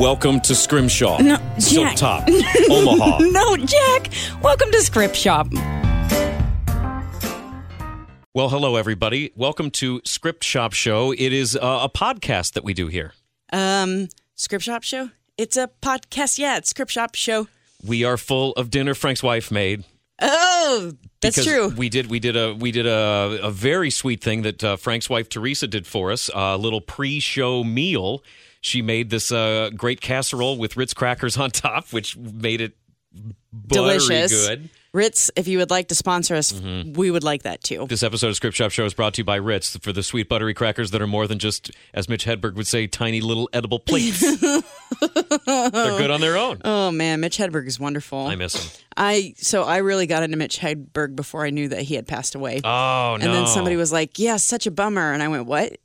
Welcome 0.00 0.40
to 0.40 0.54
Scrimshaw. 0.54 1.18
No, 1.18 1.36
Silk 1.58 1.88
Jack. 1.88 1.96
Top. 1.98 2.26
Omaha. 2.70 3.18
No, 3.18 3.54
Jack! 3.58 4.08
Welcome 4.42 4.70
to 4.70 4.80
Script 4.80 5.14
Shop. 5.14 5.46
Well, 8.32 8.48
hello, 8.48 8.76
everybody. 8.76 9.30
Welcome 9.36 9.70
to 9.72 10.00
Script 10.06 10.42
Shop 10.42 10.72
Show. 10.72 11.12
It 11.12 11.34
is 11.34 11.54
uh, 11.54 11.80
a 11.82 11.90
podcast 11.90 12.54
that 12.54 12.64
we 12.64 12.72
do 12.72 12.86
here. 12.86 13.12
Um, 13.52 14.08
Script 14.36 14.64
Shop 14.64 14.84
Show? 14.84 15.10
It's 15.36 15.58
a 15.58 15.68
podcast. 15.82 16.38
Yeah, 16.38 16.56
it's 16.56 16.70
Script 16.70 16.92
Shop 16.92 17.14
Show. 17.14 17.48
We 17.86 18.02
are 18.02 18.16
full 18.16 18.52
of 18.52 18.70
dinner 18.70 18.94
Frank's 18.94 19.22
wife 19.22 19.50
made. 19.50 19.84
Oh, 20.22 20.92
that's 21.20 21.36
because 21.36 21.46
true. 21.46 21.68
We 21.76 21.90
did 21.90 22.08
we 22.08 22.20
did 22.20 22.38
a 22.38 22.54
we 22.54 22.72
did 22.72 22.86
a, 22.86 23.40
a 23.42 23.50
very 23.50 23.90
sweet 23.90 24.22
thing 24.22 24.40
that 24.42 24.64
uh, 24.64 24.76
Frank's 24.76 25.10
wife 25.10 25.28
Teresa 25.28 25.66
did 25.66 25.86
for 25.86 26.10
us. 26.10 26.30
A 26.34 26.56
little 26.56 26.80
pre-show 26.80 27.64
meal. 27.64 28.22
She 28.60 28.82
made 28.82 29.10
this 29.10 29.32
uh, 29.32 29.70
great 29.76 30.00
casserole 30.00 30.56
with 30.58 30.76
Ritz 30.76 30.92
crackers 30.94 31.36
on 31.38 31.50
top, 31.50 31.92
which 31.92 32.16
made 32.16 32.60
it 32.60 32.72
Delicious. 33.66 34.46
good. 34.48 34.68
Ritz, 34.92 35.30
if 35.36 35.46
you 35.46 35.58
would 35.58 35.70
like 35.70 35.88
to 35.88 35.94
sponsor 35.94 36.34
us, 36.34 36.52
Mm-hmm. 36.52 36.92
we 36.94 37.10
would 37.12 37.22
like 37.24 37.42
that 37.44 37.62
too. 37.62 37.86
This 37.88 38.02
episode 38.02 38.28
of 38.28 38.36
Script 38.36 38.56
Shop 38.56 38.70
Show 38.72 38.84
is 38.84 38.92
brought 38.92 39.14
to 39.14 39.20
you 39.20 39.24
by 39.24 39.36
Ritz 39.36 39.76
for 39.78 39.92
the 39.92 40.02
sweet 40.02 40.28
buttery 40.28 40.52
crackers 40.52 40.90
that 40.90 41.00
are 41.00 41.06
more 41.06 41.26
than 41.28 41.38
just, 41.38 41.70
as 41.94 42.08
Mitch 42.08 42.24
Hedberg 42.24 42.54
would 42.54 42.66
say, 42.66 42.86
tiny 42.88 43.20
little 43.20 43.48
edible 43.52 43.78
plates. 43.78 44.20
They're 44.40 44.62
good 45.46 46.10
on 46.10 46.20
their 46.20 46.36
own. 46.36 46.60
Oh 46.64 46.90
man, 46.90 47.20
Mitch 47.20 47.38
Hedberg 47.38 47.66
is 47.66 47.78
wonderful. 47.78 48.26
I 48.26 48.34
miss 48.34 48.54
him. 48.54 48.84
I 48.96 49.34
so 49.36 49.62
I 49.62 49.78
really 49.78 50.06
got 50.06 50.22
into 50.24 50.36
Mitch 50.36 50.58
Hedberg 50.58 51.14
before 51.16 51.44
I 51.46 51.50
knew 51.50 51.68
that 51.68 51.82
he 51.82 51.94
had 51.94 52.06
passed 52.06 52.34
away. 52.34 52.60
Oh 52.64 53.16
no! 53.18 53.24
and 53.24 53.32
then 53.34 53.46
somebody 53.46 53.76
was 53.76 53.92
like, 53.92 54.18
"Yeah, 54.18 54.36
such 54.36 54.66
a 54.66 54.70
bummer," 54.70 55.12
and 55.12 55.22
I 55.22 55.28
went, 55.28 55.46
"What?" 55.46 55.78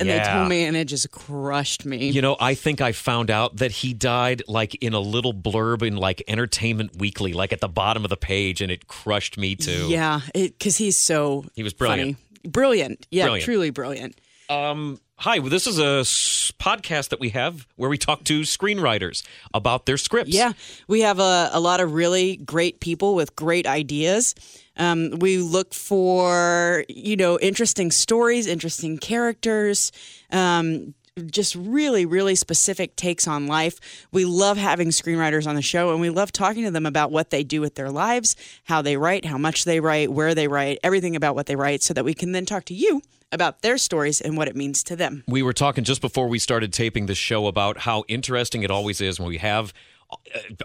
And 0.00 0.08
they 0.08 0.14
Yeah. 0.14 0.36
told 0.36 0.48
me, 0.48 0.64
and 0.64 0.76
it 0.76 0.84
just 0.84 1.10
crushed 1.10 1.84
me. 1.84 2.08
You 2.10 2.22
know, 2.22 2.36
I 2.38 2.54
think 2.54 2.80
I 2.80 2.92
found 2.92 3.30
out 3.30 3.56
that 3.56 3.72
he 3.72 3.94
died 3.94 4.42
like 4.46 4.76
in 4.76 4.92
a 4.94 5.00
little 5.00 5.34
blurb 5.34 5.82
in 5.82 5.96
like 5.96 6.22
Entertainment 6.28 6.96
Weekly, 6.98 7.32
like 7.32 7.52
at 7.52 7.60
the 7.60 7.68
bottom 7.68 8.04
of 8.04 8.10
the 8.10 8.16
page, 8.16 8.60
and 8.60 8.70
it 8.70 8.86
crushed 8.86 9.36
me 9.36 9.56
too. 9.56 9.88
Yeah, 9.88 10.20
because 10.34 10.76
he's 10.76 10.96
so 10.96 11.46
He 11.56 11.64
was 11.64 11.72
brilliant. 11.72 12.16
funny. 12.16 12.48
brilliant. 12.50 13.06
Yeah, 13.10 13.24
Brilliant. 13.24 13.44
truly 13.44 13.70
brilliant. 13.70 14.20
Um, 14.48 15.00
hi, 15.18 15.40
this 15.40 15.66
is 15.66 15.78
a 15.78 16.00
s- 16.00 16.52
podcast 16.58 17.08
that 17.10 17.20
we 17.20 17.30
have 17.30 17.66
where 17.76 17.90
we 17.90 17.98
talk 17.98 18.24
to 18.24 18.40
screenwriters 18.42 19.22
about 19.52 19.86
their 19.86 19.96
scripts. 19.96 20.32
Yeah, 20.32 20.52
we 20.86 21.00
have 21.00 21.18
a, 21.18 21.50
a 21.52 21.60
lot 21.60 21.80
of 21.80 21.92
really 21.92 22.36
great 22.36 22.80
people 22.80 23.14
with 23.14 23.34
great 23.36 23.66
ideas. 23.66 24.34
Um, 24.76 25.10
we 25.18 25.38
look 25.38 25.74
for 25.74 26.84
you 26.88 27.16
know 27.16 27.38
interesting 27.40 27.90
stories, 27.90 28.46
interesting 28.46 28.96
characters. 28.98 29.92
Um, 30.30 30.94
just 31.18 31.54
really, 31.54 32.06
really 32.06 32.34
specific 32.34 32.96
takes 32.96 33.26
on 33.28 33.46
life. 33.46 33.78
We 34.12 34.24
love 34.24 34.56
having 34.56 34.88
screenwriters 34.88 35.46
on 35.46 35.54
the 35.54 35.62
show 35.62 35.90
and 35.90 36.00
we 36.00 36.10
love 36.10 36.32
talking 36.32 36.64
to 36.64 36.70
them 36.70 36.86
about 36.86 37.10
what 37.10 37.30
they 37.30 37.44
do 37.44 37.60
with 37.60 37.74
their 37.74 37.90
lives, 37.90 38.36
how 38.64 38.82
they 38.82 38.96
write, 38.96 39.24
how 39.24 39.38
much 39.38 39.64
they 39.64 39.80
write, 39.80 40.12
where 40.12 40.34
they 40.34 40.48
write, 40.48 40.78
everything 40.82 41.16
about 41.16 41.34
what 41.34 41.46
they 41.46 41.56
write, 41.56 41.82
so 41.82 41.94
that 41.94 42.04
we 42.04 42.14
can 42.14 42.32
then 42.32 42.46
talk 42.46 42.64
to 42.66 42.74
you 42.74 43.02
about 43.30 43.62
their 43.62 43.78
stories 43.78 44.20
and 44.20 44.36
what 44.36 44.48
it 44.48 44.56
means 44.56 44.82
to 44.84 44.96
them. 44.96 45.22
We 45.26 45.42
were 45.42 45.52
talking 45.52 45.84
just 45.84 46.00
before 46.00 46.28
we 46.28 46.38
started 46.38 46.72
taping 46.72 47.06
this 47.06 47.18
show 47.18 47.46
about 47.46 47.78
how 47.78 48.04
interesting 48.08 48.62
it 48.62 48.70
always 48.70 49.00
is 49.00 49.20
when 49.20 49.28
we 49.28 49.38
have. 49.38 49.72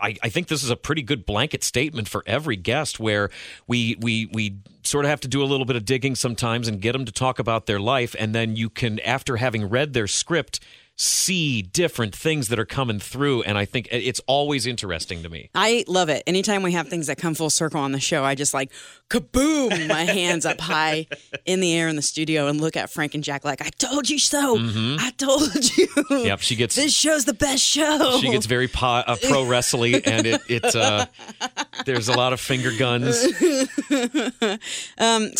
I, 0.02 0.16
I 0.22 0.30
think 0.30 0.48
this 0.48 0.64
is 0.64 0.70
a 0.70 0.76
pretty 0.76 1.02
good 1.02 1.26
blanket 1.26 1.64
statement 1.64 2.08
for 2.08 2.24
every 2.26 2.56
guest, 2.56 3.00
where 3.00 3.30
we 3.68 3.98
we 4.00 4.28
we 4.32 4.58
sort 4.84 5.06
of 5.06 5.10
have 5.10 5.22
to 5.22 5.28
do 5.28 5.44
a 5.44 5.46
little 5.46 5.66
bit 5.66 5.76
of 5.76 5.86
digging 5.86 6.16
sometimes 6.16 6.68
and 6.68 6.82
get 6.82 6.94
them 6.94 7.06
to 7.06 7.12
talk 7.12 7.40
about 7.40 7.66
their 7.66 7.80
life, 7.80 8.16
and 8.20 8.34
then 8.34 8.56
you 8.56 8.70
can, 8.70 9.00
after 9.02 9.38
having 9.38 9.70
read 9.70 9.94
their 9.94 10.08
script, 10.08 10.60
see 10.96 11.62
different 11.62 12.16
things 12.16 12.50
that 12.50 12.60
are 12.60 12.66
coming 12.66 13.00
through, 13.00 13.42
and 13.44 13.58
I 13.58 13.66
think 13.66 13.88
it's 13.92 14.22
always 14.28 14.68
interesting 14.68 15.24
to 15.24 15.30
me. 15.30 15.50
I 15.56 15.84
love 15.88 16.10
it. 16.10 16.22
Anytime 16.28 16.62
we 16.62 16.74
have 16.74 16.88
things 16.88 17.08
that 17.08 17.18
come 17.18 17.34
full 17.34 17.50
circle 17.50 17.80
on 17.80 17.94
the 17.94 18.00
show, 18.00 18.24
I 18.24 18.36
just 18.36 18.54
like 18.54 18.72
kaboom, 19.14 19.88
my 19.88 20.04
hands 20.04 20.46
up 20.46 20.60
high 20.60 21.08
in 21.46 21.60
the 21.60 21.76
air 21.76 21.88
in 21.88 21.96
the 21.96 22.02
studio 22.02 22.48
and 22.48 22.60
look 22.60 22.76
at 22.76 22.90
Frank 22.90 23.14
and 23.14 23.24
Jack 23.24 23.46
like, 23.46 23.62
I 23.62 23.70
told 23.70 24.10
you 24.10 24.20
so. 24.20 24.58
I 24.60 25.12
told 25.18 25.54
you. 25.78 25.88
Mm-hmm. 25.88 26.26
Yep, 26.26 26.40
she 26.42 26.56
gets 26.56 26.76
This 26.76 26.94
show's 26.94 27.26
the 27.26 27.34
best 27.34 27.64
show. 27.64 28.18
she 28.20 28.32
gets 28.32 28.46
very 28.46 28.68
po- 28.68 29.04
uh, 29.06 29.16
pro 29.28 29.46
wrestling, 29.46 30.02
and 30.06 30.26
it 30.26 30.42
it 30.48 30.76
uh, 30.76 31.06
there's 31.86 32.08
a 32.08 32.14
lot 32.14 32.34
of 32.34 32.40
finger 32.40 32.72
guns. 32.78 33.24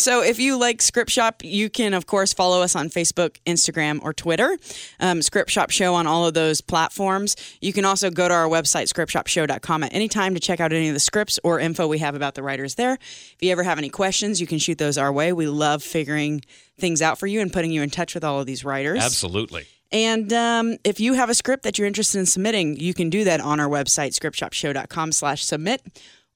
So 0.04 0.22
if 0.22 0.38
you 0.38 0.58
like 0.58 0.82
Script 0.82 1.10
Shop, 1.10 1.42
you 1.42 1.70
can, 1.70 1.94
of 1.94 2.06
course, 2.06 2.34
follow 2.34 2.60
us 2.60 2.76
on 2.76 2.90
Facebook, 2.90 3.36
Instagram, 3.46 4.00
or 4.02 4.12
Twitter. 4.12 4.56
Um, 5.00 5.22
Script 5.22 5.50
Shop 5.50 5.70
Show 5.70 5.94
on 5.94 6.06
all 6.06 6.26
of 6.26 6.34
those 6.34 6.60
platforms. 6.60 7.36
You 7.62 7.72
can 7.72 7.84
also 7.84 8.10
go 8.10 8.28
to 8.28 8.34
our 8.34 8.46
website, 8.46 8.92
scriptshopshow.com, 8.92 9.82
at 9.82 9.94
any 9.94 10.08
time 10.08 10.34
to 10.34 10.40
check 10.40 10.60
out 10.60 10.72
any 10.72 10.88
of 10.88 10.94
the 10.94 11.00
scripts 11.00 11.40
or 11.42 11.58
info 11.58 11.88
we 11.88 11.98
have 11.98 12.14
about 12.14 12.34
the 12.34 12.42
writers 12.42 12.74
there. 12.74 12.94
If 12.94 13.36
you 13.40 13.50
ever 13.50 13.63
have 13.64 13.78
any 13.78 13.88
questions, 13.88 14.40
you 14.40 14.46
can 14.46 14.58
shoot 14.58 14.78
those 14.78 14.96
our 14.98 15.12
way. 15.12 15.32
We 15.32 15.46
love 15.46 15.82
figuring 15.82 16.42
things 16.78 17.02
out 17.02 17.18
for 17.18 17.26
you 17.26 17.40
and 17.40 17.52
putting 17.52 17.70
you 17.70 17.82
in 17.82 17.90
touch 17.90 18.14
with 18.14 18.24
all 18.24 18.40
of 18.40 18.46
these 18.46 18.64
writers. 18.64 19.02
Absolutely. 19.02 19.66
And 19.92 20.32
um, 20.32 20.76
if 20.84 20.98
you 20.98 21.14
have 21.14 21.30
a 21.30 21.34
script 21.34 21.62
that 21.62 21.78
you're 21.78 21.86
interested 21.86 22.18
in 22.18 22.26
submitting, 22.26 22.76
you 22.76 22.94
can 22.94 23.10
do 23.10 23.24
that 23.24 23.40
on 23.40 23.60
our 23.60 23.68
website, 23.68 24.18
scriptshopshow.com 24.18 25.12
slash 25.12 25.44
submit, 25.44 25.82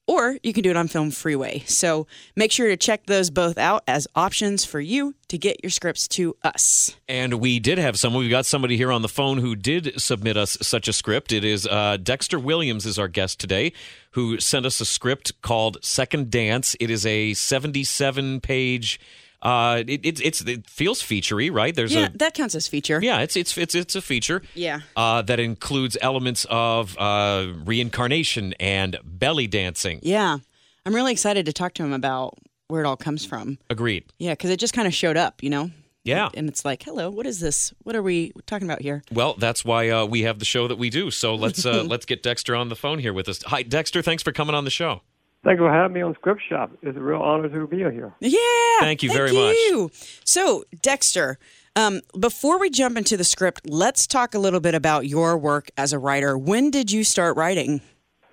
or 0.09 0.39
you 0.41 0.53
can 0.53 0.63
do 0.63 0.71
it 0.71 0.75
on 0.75 0.87
Film 0.87 1.11
Freeway. 1.11 1.61
So 1.67 2.07
make 2.35 2.51
sure 2.51 2.67
to 2.67 2.75
check 2.75 3.05
those 3.05 3.29
both 3.29 3.59
out 3.59 3.83
as 3.87 4.07
options 4.15 4.65
for 4.65 4.79
you 4.79 5.13
to 5.27 5.37
get 5.37 5.63
your 5.63 5.69
scripts 5.69 6.07
to 6.07 6.35
us. 6.43 6.95
And 7.07 7.35
we 7.35 7.59
did 7.59 7.77
have 7.77 7.99
someone. 7.99 8.23
We 8.23 8.29
got 8.29 8.47
somebody 8.47 8.75
here 8.75 8.91
on 8.91 9.03
the 9.03 9.07
phone 9.07 9.37
who 9.37 9.55
did 9.55 10.01
submit 10.01 10.35
us 10.35 10.57
such 10.63 10.87
a 10.87 10.93
script. 10.93 11.31
It 11.31 11.45
is 11.45 11.67
uh, 11.67 11.97
Dexter 12.01 12.39
Williams 12.39 12.87
is 12.87 12.97
our 12.97 13.07
guest 13.07 13.39
today, 13.39 13.71
who 14.13 14.39
sent 14.39 14.65
us 14.65 14.81
a 14.81 14.85
script 14.85 15.39
called 15.43 15.77
Second 15.83 16.31
Dance. 16.31 16.75
It 16.79 16.89
is 16.89 17.05
a 17.05 17.35
77 17.35 18.41
page. 18.41 18.99
Uh, 19.41 19.83
it, 19.87 20.05
it, 20.05 20.21
it's 20.21 20.41
it 20.41 20.67
feels 20.69 21.01
featurey, 21.01 21.51
right? 21.53 21.73
There's 21.73 21.93
Yeah, 21.93 22.07
a 22.13 22.17
that 22.17 22.33
counts 22.33 22.55
as 22.55 22.67
feature. 22.67 22.99
yeah, 23.01 23.19
it's 23.21 23.35
it's 23.37 23.57
it's 23.57 23.73
it's 23.75 23.95
a 23.95 24.01
feature. 24.01 24.41
Yeah. 24.53 24.81
Uh, 24.95 25.21
that 25.21 25.39
includes 25.39 25.97
elements 26.01 26.45
of 26.49 26.97
uh, 26.97 27.47
reincarnation 27.63 28.53
and 28.59 28.97
belly 29.03 29.47
dancing. 29.47 29.99
Yeah. 30.03 30.39
I'm 30.85 30.95
really 30.95 31.11
excited 31.11 31.45
to 31.45 31.53
talk 31.53 31.73
to 31.75 31.83
him 31.83 31.93
about 31.93 32.37
where 32.67 32.83
it 32.83 32.87
all 32.87 32.97
comes 32.97 33.25
from. 33.25 33.57
Agreed. 33.69 34.05
Yeah, 34.17 34.33
because 34.33 34.49
it 34.49 34.59
just 34.59 34.73
kind 34.73 34.87
of 34.87 34.93
showed 34.93 35.17
up, 35.17 35.41
you 35.43 35.49
know? 35.49 35.71
Yeah. 36.03 36.29
And 36.33 36.47
it's 36.49 36.63
like, 36.65 36.81
hello, 36.83 37.09
what 37.09 37.25
is 37.25 37.39
this? 37.39 37.73
What 37.83 37.95
are 37.95 38.01
we 38.01 38.31
talking 38.47 38.67
about 38.67 38.81
here? 38.81 39.03
Well, 39.11 39.35
that's 39.37 39.63
why 39.65 39.89
uh, 39.89 40.05
we 40.05 40.21
have 40.23 40.39
the 40.39 40.45
show 40.45 40.67
that 40.67 40.77
we 40.77 40.89
do. 40.89 41.11
So 41.11 41.35
let's 41.35 41.65
uh, 41.65 41.83
let's 41.87 42.05
get 42.05 42.23
Dexter 42.23 42.55
on 42.55 42.69
the 42.69 42.75
phone 42.75 42.99
here 42.99 43.13
with 43.13 43.27
us. 43.29 43.41
Hi, 43.43 43.63
Dexter. 43.63 44.01
Thanks 44.01 44.23
for 44.23 44.31
coming 44.31 44.55
on 44.55 44.63
the 44.63 44.71
show. 44.71 45.01
Thank 45.43 45.59
you 45.59 45.65
for 45.65 45.71
having 45.71 45.93
me 45.93 46.01
on 46.01 46.13
Script 46.15 46.41
Shop. 46.49 46.71
It's 46.81 46.97
a 46.97 47.01
real 47.01 47.21
honor 47.21 47.47
to 47.47 47.67
be 47.67 47.77
here. 47.77 48.13
Yeah. 48.19 48.39
Thank 48.81 49.03
you 49.03 49.11
very 49.11 49.31
much. 49.31 49.55
you. 49.55 49.89
So, 50.25 50.65
Dexter, 50.81 51.39
um, 51.75 52.01
before 52.19 52.59
we 52.59 52.69
jump 52.69 52.97
into 52.97 53.15
the 53.15 53.23
script, 53.23 53.61
let's 53.69 54.05
talk 54.05 54.35
a 54.35 54.39
little 54.39 54.59
bit 54.59 54.75
about 54.75 55.07
your 55.07 55.37
work 55.37 55.69
as 55.77 55.93
a 55.93 55.99
writer. 55.99 56.37
When 56.37 56.71
did 56.71 56.91
you 56.91 57.05
start 57.05 57.37
writing? 57.37 57.79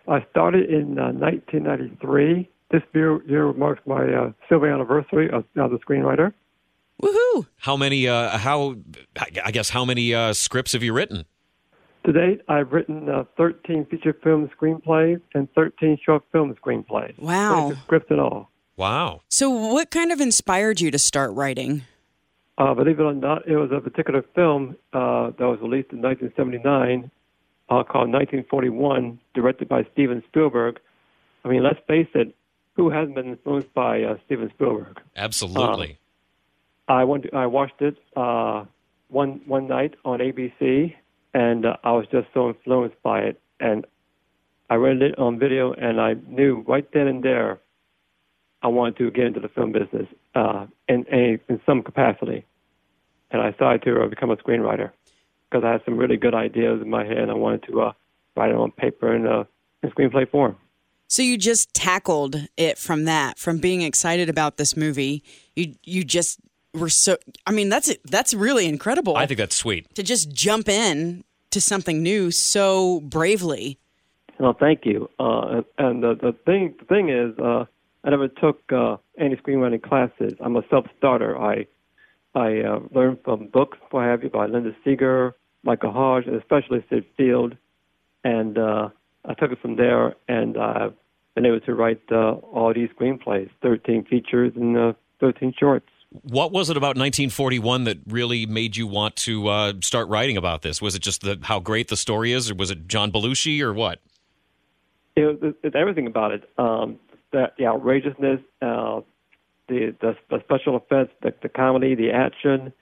I 0.08 0.24
started 0.30 0.68
in 0.68 0.98
uh, 0.98 1.12
1993. 1.12 2.48
This 2.72 2.82
year, 2.92 3.22
year 3.24 3.52
marks 3.52 3.82
my 3.86 4.04
uh, 4.12 4.32
silver 4.48 4.68
anniversary 4.72 5.30
as, 5.32 5.44
as 5.56 5.70
a 5.70 5.78
screenwriter. 5.78 6.32
Woohoo! 7.00 7.46
How 7.58 7.76
many? 7.76 8.08
Uh, 8.08 8.38
how? 8.38 8.76
I 9.44 9.50
guess 9.52 9.70
how 9.70 9.84
many 9.84 10.14
uh, 10.14 10.32
scripts 10.32 10.72
have 10.72 10.82
you 10.82 10.92
written? 10.92 11.26
To 12.06 12.12
date, 12.12 12.40
I've 12.48 12.72
written 12.72 13.08
uh, 13.08 13.24
13 13.36 13.84
feature 13.86 14.16
film 14.22 14.48
screenplays 14.56 15.20
and 15.34 15.52
13 15.54 15.98
short 16.04 16.22
film 16.30 16.54
screenplays. 16.54 17.18
Wow. 17.18 17.62
26 17.62 17.82
scripts 17.82 18.10
in 18.12 18.20
all. 18.20 18.48
Wow. 18.76 19.22
So, 19.28 19.50
what 19.50 19.90
kind 19.90 20.12
of 20.12 20.20
inspired 20.20 20.80
you 20.80 20.92
to 20.92 21.00
start 21.00 21.32
writing? 21.32 21.82
Uh, 22.58 22.74
believe 22.74 23.00
it 23.00 23.02
or 23.02 23.12
not, 23.12 23.48
it 23.48 23.56
was 23.56 23.72
a 23.72 23.80
particular 23.80 24.24
film 24.36 24.76
uh, 24.92 25.30
that 25.36 25.46
was 25.46 25.58
released 25.60 25.90
in 25.90 26.00
1979 26.00 27.10
uh, 27.68 27.82
called 27.82 28.12
1941, 28.12 29.18
directed 29.34 29.68
by 29.68 29.84
Steven 29.92 30.22
Spielberg. 30.28 30.78
I 31.44 31.48
mean, 31.48 31.64
let's 31.64 31.80
face 31.88 32.08
it, 32.14 32.36
who 32.74 32.88
hasn't 32.88 33.16
been 33.16 33.30
influenced 33.30 33.74
by 33.74 34.04
uh, 34.04 34.16
Steven 34.26 34.48
Spielberg? 34.50 35.00
Absolutely. 35.16 35.98
I 36.86 37.02
went. 37.02 37.34
I 37.34 37.46
watched 37.46 37.82
it 37.82 37.96
uh, 38.14 38.64
one 39.08 39.40
one 39.46 39.66
night 39.66 39.94
on 40.04 40.20
ABC, 40.20 40.94
and 41.36 41.66
uh, 41.66 41.76
I 41.84 41.92
was 41.92 42.06
just 42.10 42.28
so 42.32 42.48
influenced 42.48 43.00
by 43.02 43.20
it. 43.20 43.40
And 43.60 43.86
I 44.70 44.76
rented 44.76 45.12
it 45.12 45.18
on 45.18 45.38
video, 45.38 45.72
and 45.74 46.00
I 46.00 46.14
knew 46.26 46.64
right 46.66 46.86
then 46.92 47.06
and 47.06 47.22
there 47.22 47.60
I 48.62 48.68
wanted 48.68 48.96
to 48.98 49.10
get 49.10 49.26
into 49.26 49.40
the 49.40 49.48
film 49.48 49.70
business 49.70 50.08
uh, 50.34 50.66
in, 50.88 51.04
in 51.04 51.38
in 51.48 51.60
some 51.66 51.82
capacity, 51.82 52.44
and 53.30 53.42
I 53.42 53.52
started 53.52 53.82
to 53.82 54.02
uh, 54.02 54.08
become 54.08 54.30
a 54.30 54.36
screenwriter 54.36 54.90
because 55.48 55.62
I 55.64 55.72
had 55.72 55.82
some 55.84 55.96
really 55.98 56.16
good 56.16 56.34
ideas 56.34 56.80
in 56.82 56.88
my 56.90 57.04
head. 57.04 57.18
And 57.18 57.30
I 57.30 57.34
wanted 57.34 57.64
to 57.64 57.82
uh, 57.82 57.92
write 58.34 58.50
it 58.50 58.56
on 58.56 58.72
paper 58.72 59.14
in, 59.14 59.26
uh, 59.26 59.44
in 59.82 59.90
screenplay 59.90 60.28
form. 60.28 60.56
So 61.08 61.22
you 61.22 61.38
just 61.38 61.72
tackled 61.72 62.48
it 62.56 62.78
from 62.78 63.04
that, 63.04 63.38
from 63.38 63.58
being 63.58 63.82
excited 63.82 64.28
about 64.28 64.56
this 64.56 64.76
movie. 64.76 65.22
You 65.54 65.74
you 65.84 66.02
just 66.02 66.40
were 66.74 66.88
so. 66.88 67.18
I 67.46 67.52
mean, 67.52 67.68
that's 67.68 67.94
that's 68.04 68.34
really 68.34 68.66
incredible. 68.66 69.16
I 69.16 69.26
think 69.26 69.38
that's 69.38 69.54
sweet. 69.54 69.94
to 69.94 70.02
just 70.02 70.32
jump 70.32 70.68
in 70.68 71.24
to 71.50 71.60
something 71.60 72.02
new 72.02 72.30
so 72.30 73.00
bravely. 73.00 73.78
Well, 74.38 74.56
thank 74.58 74.84
you. 74.84 75.08
Uh, 75.18 75.62
and 75.78 76.02
the, 76.02 76.14
the 76.14 76.34
thing 76.44 76.74
the 76.78 76.84
thing 76.84 77.08
is, 77.08 77.38
uh, 77.38 77.64
I 78.04 78.10
never 78.10 78.28
took 78.28 78.60
uh, 78.70 78.96
any 79.18 79.36
screenwriting 79.36 79.82
classes. 79.82 80.34
I'm 80.40 80.56
a 80.56 80.62
self-starter. 80.68 81.38
I 81.38 81.66
I 82.34 82.60
uh, 82.60 82.80
learned 82.92 83.18
from 83.24 83.48
books, 83.48 83.78
what 83.90 84.04
have 84.04 84.22
you, 84.22 84.28
by 84.28 84.46
Linda 84.46 84.76
Seger, 84.84 85.32
Michael 85.62 85.90
Hauge, 85.90 86.26
and 86.26 86.36
especially 86.36 86.84
Sid 86.90 87.06
Field, 87.16 87.56
and 88.24 88.58
uh, 88.58 88.88
I 89.24 89.34
took 89.34 89.52
it 89.52 89.58
from 89.60 89.76
there, 89.76 90.14
and 90.28 90.58
I've 90.58 90.92
been 91.34 91.46
able 91.46 91.60
to 91.60 91.74
write 91.74 92.02
uh, 92.12 92.32
all 92.32 92.74
these 92.74 92.90
screenplays, 92.90 93.48
13 93.62 94.04
features 94.04 94.52
and 94.54 94.76
uh, 94.76 94.92
13 95.20 95.54
shorts. 95.58 95.88
What 96.10 96.52
was 96.52 96.70
it 96.70 96.76
about 96.76 96.96
1941 96.96 97.84
that 97.84 97.98
really 98.06 98.46
made 98.46 98.76
you 98.76 98.86
want 98.86 99.16
to 99.16 99.48
uh, 99.48 99.72
start 99.82 100.08
writing 100.08 100.36
about 100.36 100.62
this? 100.62 100.80
Was 100.80 100.94
it 100.94 101.00
just 101.02 101.22
the, 101.22 101.38
how 101.42 101.58
great 101.60 101.88
the 101.88 101.96
story 101.96 102.32
is, 102.32 102.50
or 102.50 102.54
was 102.54 102.70
it 102.70 102.86
John 102.88 103.10
Belushi, 103.12 103.60
or 103.60 103.72
what? 103.72 104.00
It 105.16 105.22
was 105.42 105.54
it's 105.62 105.74
everything 105.76 106.06
about 106.06 106.32
it. 106.32 106.48
Um, 106.58 106.98
the, 107.32 107.50
the 107.58 107.66
outrageousness, 107.66 108.40
uh, 108.62 109.00
the, 109.68 109.94
the 110.00 110.16
the 110.30 110.40
special 110.44 110.76
effects, 110.76 111.14
the, 111.22 111.34
the 111.42 111.48
comedy, 111.48 111.94
the 111.94 112.10
action. 112.12 112.72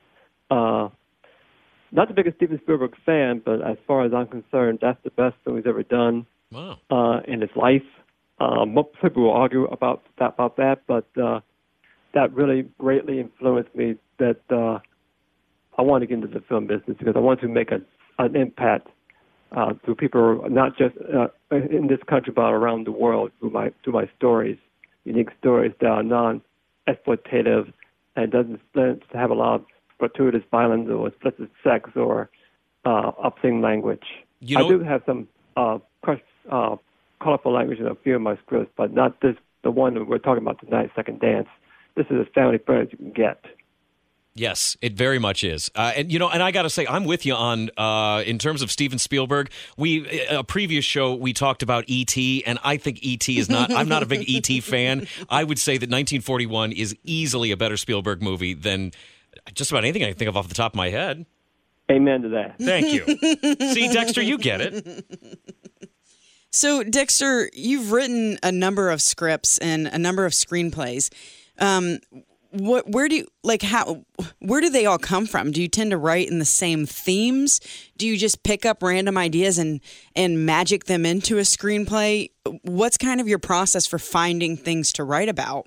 Uh, 0.50 0.88
not 1.92 2.08
the 2.08 2.14
biggest 2.14 2.36
Steven 2.36 2.60
Spielberg 2.62 2.94
fan, 3.06 3.40
but 3.44 3.62
as 3.62 3.76
far 3.86 4.04
as 4.04 4.12
I'm 4.12 4.26
concerned, 4.26 4.80
that's 4.82 5.02
the 5.04 5.10
best 5.10 5.36
film 5.44 5.56
he's 5.56 5.66
ever 5.66 5.82
done 5.84 6.26
Wow. 6.50 6.78
uh, 6.90 7.20
in 7.26 7.40
his 7.40 7.50
life. 7.56 7.82
Um, 8.40 8.74
most 8.74 8.88
people 9.00 9.22
will 9.22 9.32
argue 9.32 9.64
about 9.66 10.02
that, 10.18 10.34
about 10.34 10.56
that, 10.56 10.82
but 10.88 11.06
uh, 11.16 11.40
that 12.14 12.32
really 12.32 12.68
greatly 12.78 13.20
influenced 13.20 13.74
me. 13.74 13.96
That 14.18 14.40
uh, 14.50 14.78
I 15.78 15.82
want 15.82 16.02
to 16.02 16.06
get 16.06 16.14
into 16.14 16.28
the 16.28 16.40
film 16.48 16.66
business 16.66 16.96
because 16.98 17.14
I 17.16 17.20
want 17.20 17.40
to 17.40 17.48
make 17.48 17.70
a, 17.72 17.80
an 18.18 18.36
impact 18.36 18.88
uh, 19.52 19.74
to 19.86 19.94
people, 19.94 20.44
not 20.48 20.76
just 20.76 20.94
uh, 21.14 21.28
in 21.50 21.86
this 21.88 22.00
country, 22.08 22.32
but 22.34 22.42
around 22.52 22.86
the 22.86 22.92
world 22.92 23.32
through 23.38 23.50
my 23.50 23.72
through 23.82 23.92
my 23.92 24.08
stories, 24.16 24.58
unique 25.04 25.30
stories 25.38 25.72
that 25.80 25.88
are 25.88 26.02
non-exploitative 26.02 27.72
and 28.16 28.30
doesn't 28.32 28.60
have 29.12 29.30
a 29.30 29.34
lot 29.34 29.56
of 29.56 29.64
gratuitous 29.98 30.42
violence 30.50 30.88
or 30.90 31.08
explicit 31.08 31.50
sex 31.62 31.90
or 31.96 32.30
uh, 32.84 33.12
obscene 33.18 33.60
language. 33.60 34.04
You 34.40 34.58
know- 34.58 34.66
I 34.66 34.68
do 34.68 34.80
have 34.80 35.02
some 35.06 35.28
uh, 35.56 35.78
crush, 36.02 36.20
uh, 36.50 36.76
colorful 37.22 37.52
language 37.52 37.78
in 37.78 37.86
a 37.86 37.94
few 37.94 38.16
of 38.16 38.22
my 38.22 38.36
scripts, 38.36 38.72
but 38.76 38.92
not 38.92 39.20
this. 39.20 39.36
The 39.62 39.70
one 39.70 39.94
that 39.94 40.04
we're 40.06 40.18
talking 40.18 40.42
about 40.42 40.60
tonight, 40.60 40.90
Second 40.94 41.20
Dance. 41.20 41.48
This 41.96 42.06
is 42.10 42.20
as 42.20 42.26
family 42.34 42.58
friendly 42.58 42.86
as 42.86 42.92
you 42.92 42.98
can 42.98 43.12
get. 43.12 43.44
Yes, 44.36 44.76
it 44.82 44.94
very 44.94 45.20
much 45.20 45.44
is. 45.44 45.70
Uh, 45.76 45.92
and 45.94 46.12
you 46.12 46.18
know, 46.18 46.28
and 46.28 46.42
I 46.42 46.50
got 46.50 46.62
to 46.62 46.70
say, 46.70 46.86
I'm 46.88 47.04
with 47.04 47.24
you 47.24 47.34
on 47.34 47.70
uh, 47.76 48.24
in 48.26 48.38
terms 48.38 48.62
of 48.62 48.70
Steven 48.72 48.98
Spielberg. 48.98 49.50
We 49.76 50.26
a 50.28 50.42
previous 50.42 50.84
show 50.84 51.14
we 51.14 51.32
talked 51.32 51.62
about 51.62 51.84
E.T. 51.86 52.44
and 52.44 52.58
I 52.64 52.76
think 52.76 52.98
E.T. 53.02 53.38
is 53.38 53.48
not. 53.48 53.70
I'm 53.70 53.88
not 53.88 54.02
a 54.02 54.06
big 54.06 54.28
E.T. 54.28 54.60
fan. 54.60 55.06
I 55.28 55.44
would 55.44 55.58
say 55.58 55.74
that 55.74 55.88
1941 55.88 56.72
is 56.72 56.96
easily 57.04 57.52
a 57.52 57.56
better 57.56 57.76
Spielberg 57.76 58.22
movie 58.22 58.54
than 58.54 58.90
just 59.54 59.70
about 59.70 59.84
anything 59.84 60.02
I 60.02 60.08
can 60.08 60.16
think 60.16 60.28
of 60.28 60.36
off 60.36 60.48
the 60.48 60.54
top 60.54 60.72
of 60.72 60.76
my 60.76 60.90
head. 60.90 61.26
Amen 61.88 62.22
to 62.22 62.28
that. 62.30 62.58
Thank 62.58 62.92
you. 62.92 63.04
See, 63.72 63.92
Dexter, 63.92 64.22
you 64.22 64.38
get 64.38 64.60
it. 64.60 65.06
So, 66.50 66.82
Dexter, 66.82 67.50
you've 67.52 67.92
written 67.92 68.38
a 68.42 68.50
number 68.50 68.90
of 68.90 69.02
scripts 69.02 69.58
and 69.58 69.86
a 69.88 69.98
number 69.98 70.24
of 70.24 70.32
screenplays. 70.32 71.12
Um, 71.58 71.98
what, 72.50 72.88
where 72.88 73.08
do 73.08 73.16
you 73.16 73.26
like 73.42 73.62
how? 73.62 74.04
Where 74.38 74.60
do 74.60 74.70
they 74.70 74.86
all 74.86 74.98
come 74.98 75.26
from? 75.26 75.50
Do 75.50 75.60
you 75.60 75.68
tend 75.68 75.90
to 75.90 75.98
write 75.98 76.28
in 76.28 76.38
the 76.38 76.44
same 76.44 76.86
themes? 76.86 77.60
Do 77.96 78.06
you 78.06 78.16
just 78.16 78.44
pick 78.44 78.64
up 78.64 78.82
random 78.82 79.18
ideas 79.18 79.58
and 79.58 79.80
and 80.14 80.46
magic 80.46 80.84
them 80.84 81.04
into 81.04 81.38
a 81.38 81.42
screenplay? 81.42 82.30
What's 82.62 82.96
kind 82.96 83.20
of 83.20 83.26
your 83.26 83.40
process 83.40 83.86
for 83.86 83.98
finding 83.98 84.56
things 84.56 84.92
to 84.94 85.04
write 85.04 85.28
about? 85.28 85.66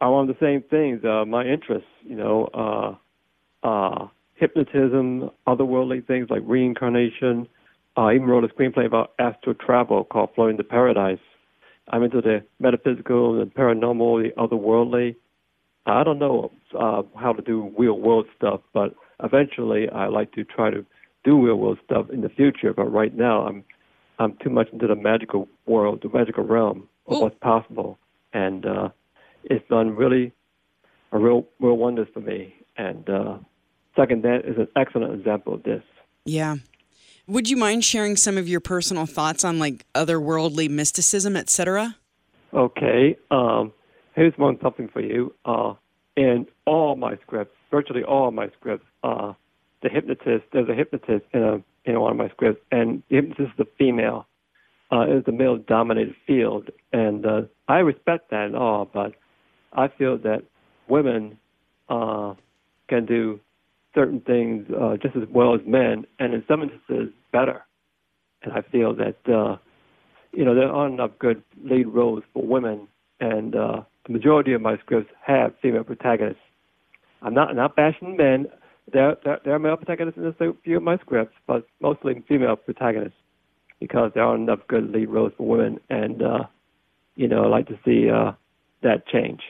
I 0.00 0.08
want 0.08 0.28
the 0.28 0.36
same 0.40 0.62
things. 0.62 1.04
Uh, 1.04 1.24
my 1.26 1.44
interests, 1.44 1.88
you 2.02 2.16
know, 2.16 2.48
uh, 2.54 3.66
uh, 3.66 4.08
hypnotism, 4.34 5.30
otherworldly 5.46 6.06
things 6.06 6.30
like 6.30 6.42
reincarnation. 6.44 7.48
I 7.96 8.14
even 8.14 8.26
wrote 8.26 8.44
a 8.44 8.48
screenplay 8.48 8.86
about 8.86 9.12
astral 9.18 9.54
travel 9.54 10.04
called 10.04 10.30
flowing 10.34 10.56
to 10.56 10.64
Paradise. 10.64 11.18
I'm 11.90 12.02
into 12.02 12.20
the 12.20 12.44
metaphysical, 12.58 13.38
the 13.38 13.46
paranormal, 13.46 14.22
the 14.22 14.40
otherworldly. 14.40 15.16
I 15.86 16.04
don't 16.04 16.18
know 16.18 16.52
uh, 16.78 17.02
how 17.18 17.32
to 17.32 17.42
do 17.42 17.72
real 17.78 17.98
world 17.98 18.26
stuff, 18.36 18.60
but 18.74 18.94
eventually 19.22 19.88
I 19.88 20.06
like 20.08 20.32
to 20.32 20.44
try 20.44 20.70
to 20.70 20.84
do 21.24 21.44
real 21.44 21.56
world 21.56 21.78
stuff 21.84 22.10
in 22.10 22.20
the 22.20 22.28
future. 22.28 22.72
But 22.74 22.92
right 22.92 23.14
now, 23.14 23.46
I'm 23.46 23.64
I'm 24.18 24.36
too 24.42 24.50
much 24.50 24.68
into 24.72 24.86
the 24.86 24.96
magical 24.96 25.48
world, 25.66 26.00
the 26.02 26.10
magical 26.16 26.44
realm 26.44 26.88
of 27.06 27.16
Ooh. 27.16 27.20
what's 27.22 27.38
possible, 27.40 27.98
and 28.32 28.66
uh, 28.66 28.88
it's 29.44 29.66
done 29.68 29.96
really 29.96 30.32
a 31.12 31.18
real 31.18 31.46
real 31.60 31.76
wonders 31.76 32.08
for 32.12 32.20
me. 32.20 32.54
And 32.76 33.08
uh, 33.08 33.38
second, 33.96 34.22
that 34.24 34.42
is 34.44 34.56
an 34.58 34.68
excellent 34.76 35.14
example 35.14 35.54
of 35.54 35.62
this. 35.62 35.82
Yeah. 36.24 36.56
Would 37.28 37.50
you 37.50 37.58
mind 37.58 37.84
sharing 37.84 38.16
some 38.16 38.38
of 38.38 38.48
your 38.48 38.60
personal 38.60 39.04
thoughts 39.04 39.44
on 39.44 39.58
like 39.58 39.84
otherworldly 39.94 40.70
mysticism, 40.70 41.36
etc.? 41.36 41.96
Okay, 42.54 43.18
um, 43.30 43.70
here's 44.14 44.32
one 44.38 44.58
something 44.62 44.88
for 44.88 45.02
you. 45.02 45.34
Uh, 45.44 45.74
in 46.16 46.46
all 46.64 46.96
my 46.96 47.16
scripts, 47.16 47.54
virtually 47.70 48.02
all 48.02 48.30
my 48.30 48.48
scripts, 48.58 48.86
uh, 49.04 49.34
the 49.82 49.90
hypnotist, 49.90 50.44
there's 50.54 50.70
a 50.70 50.74
hypnotist 50.74 51.26
in 51.34 51.42
a 51.42 51.62
in 51.84 52.00
one 52.00 52.12
of 52.12 52.16
my 52.16 52.30
scripts, 52.30 52.62
and 52.72 53.02
the 53.10 53.16
hypnotist 53.16 53.52
is 53.58 53.66
a 53.66 53.68
female. 53.76 54.26
Uh, 54.90 55.04
it's 55.06 55.28
a 55.28 55.32
male-dominated 55.32 56.16
field, 56.26 56.70
and 56.94 57.26
uh, 57.26 57.42
I 57.68 57.80
respect 57.80 58.30
that 58.30 58.46
and 58.46 58.56
all, 58.56 58.86
but 58.86 59.12
I 59.74 59.88
feel 59.88 60.16
that 60.18 60.44
women 60.88 61.38
uh, 61.90 62.32
can 62.88 63.04
do 63.04 63.40
certain 63.94 64.20
things 64.20 64.66
uh, 64.80 64.96
just 64.96 65.16
as 65.16 65.22
well 65.30 65.54
as 65.54 65.60
men, 65.66 66.06
and 66.18 66.34
in 66.34 66.44
some 66.48 66.62
instances 66.62 67.12
better. 67.32 67.64
And 68.42 68.52
I 68.52 68.62
feel 68.62 68.94
that 68.94 69.16
uh, 69.32 69.56
you 70.32 70.44
know 70.44 70.54
there 70.54 70.70
aren't 70.70 70.94
enough 70.94 71.12
good 71.18 71.42
lead 71.62 71.88
roles 71.88 72.22
for 72.32 72.46
women, 72.46 72.88
and 73.20 73.54
uh, 73.54 73.82
the 74.06 74.12
majority 74.12 74.52
of 74.52 74.60
my 74.60 74.76
scripts 74.78 75.12
have 75.24 75.54
female 75.60 75.84
protagonists. 75.84 76.42
I'm 77.22 77.34
not 77.34 77.54
not 77.56 77.76
bashing 77.76 78.16
men. 78.16 78.46
There 78.92 79.16
there, 79.24 79.40
there 79.44 79.54
are 79.54 79.58
male 79.58 79.76
protagonists 79.76 80.18
in 80.18 80.26
a 80.26 80.52
few 80.64 80.76
of 80.76 80.82
my 80.82 80.96
scripts, 80.98 81.34
but 81.46 81.66
mostly 81.80 82.22
female 82.28 82.56
protagonists 82.56 83.18
because 83.80 84.10
there 84.14 84.24
aren't 84.24 84.42
enough 84.42 84.60
good 84.68 84.90
lead 84.90 85.08
roles 85.08 85.32
for 85.36 85.46
women, 85.46 85.78
and 85.90 86.22
uh, 86.22 86.44
you 87.16 87.28
know 87.28 87.44
I 87.44 87.48
like 87.48 87.66
to 87.68 87.78
see 87.84 88.10
uh, 88.10 88.32
that 88.82 89.06
change. 89.06 89.40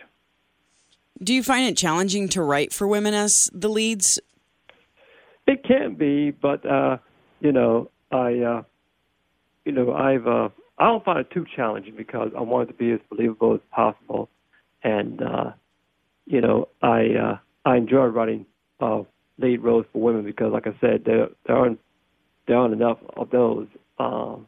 Do 1.23 1.35
you 1.35 1.43
find 1.43 1.67
it 1.67 1.77
challenging 1.77 2.29
to 2.31 2.43
write 2.43 2.73
for 2.73 2.87
women 2.87 3.15
as 3.15 3.51
the 3.53 3.69
leads? 3.69 4.21
It 5.47 5.65
can 5.65 5.95
be, 5.95 6.31
but 6.31 6.65
uh, 6.65 6.99
you 7.41 7.53
know, 7.53 7.91
I, 8.13 8.39
uh, 8.39 8.63
you 9.65 9.73
know, 9.73 9.93
I've, 9.93 10.27
uh, 10.27 10.49
I 10.79 10.85
don't 10.85 11.05
find 11.05 11.21
it 11.21 11.31
too 11.31 11.47
challenging 11.57 11.95
because 11.97 12.31
I 12.37 12.43
want 12.43 12.69
it 12.69 12.73
to 12.73 12.79
be 12.79 12.93
as 12.93 13.01
believable 13.11 13.55
as 13.55 13.61
possible, 13.71 14.29
and 14.83 15.23
uh, 15.23 15.53
you 16.29 16.41
know, 16.41 16.69
I, 16.83 17.07
uh, 17.15 17.39
I 17.65 17.77
enjoy 17.77 18.05
writing 18.05 18.47
uh, 18.81 19.03
lead 19.39 19.63
roles 19.63 19.87
for 19.93 20.03
women 20.03 20.25
because, 20.25 20.53
like 20.53 20.67
I 20.67 20.77
said, 20.81 21.05
there, 21.05 21.29
there 21.47 21.57
aren't, 21.57 21.81
there 22.47 22.57
aren't 22.57 22.75
enough 22.75 22.99
of 23.17 23.31
those 23.31 23.67
um, 23.99 24.47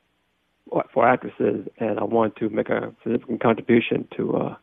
for 0.92 1.08
actresses, 1.08 1.66
and 1.78 1.98
I 1.98 2.04
want 2.04 2.36
to 2.36 2.48
make 2.50 2.68
a 2.68 2.92
significant 3.02 3.42
contribution 3.42 4.06
to, 4.16 4.36
uh, 4.36 4.56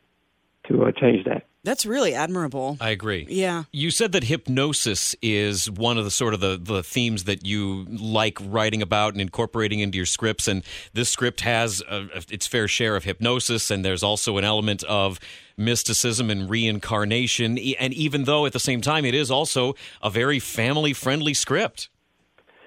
to 0.69 0.83
uh, 0.85 0.91
change 0.91 1.25
that. 1.25 1.45
That's 1.67 1.85
really 1.85 2.13
admirable. 2.13 2.77
I 2.79 2.91
agree. 2.91 3.25
Yeah. 3.29 3.65
You 3.73 3.91
said 3.91 4.13
that 4.13 4.23
hypnosis 4.23 5.17
is 5.21 5.69
one 5.69 5.97
of 5.97 6.05
the 6.05 6.11
sort 6.11 6.33
of 6.33 6.39
the, 6.39 6.57
the 6.57 6.81
themes 6.81 7.25
that 7.25 7.45
you 7.45 7.83
like 7.89 8.37
writing 8.41 8.81
about 8.81 9.11
and 9.11 9.19
incorporating 9.21 9.81
into 9.81 9.97
your 9.97 10.05
scripts. 10.05 10.47
And 10.47 10.63
this 10.93 11.09
script 11.09 11.41
has 11.41 11.83
a, 11.89 12.07
a- 12.15 12.23
its 12.29 12.47
fair 12.47 12.69
share 12.69 12.95
of 12.95 13.03
hypnosis, 13.03 13.69
and 13.69 13.83
there's 13.83 14.01
also 14.01 14.37
an 14.37 14.45
element 14.45 14.81
of 14.85 15.19
mysticism 15.57 16.29
and 16.29 16.49
reincarnation. 16.49 17.57
E- 17.57 17.75
And 17.77 17.93
even 17.93 18.23
though 18.23 18.45
at 18.45 18.53
the 18.53 18.61
same 18.61 18.79
time 18.79 19.03
it 19.03 19.13
is 19.13 19.29
also 19.29 19.75
a 20.01 20.09
very 20.09 20.39
family 20.39 20.93
friendly 20.93 21.33
script. 21.33 21.89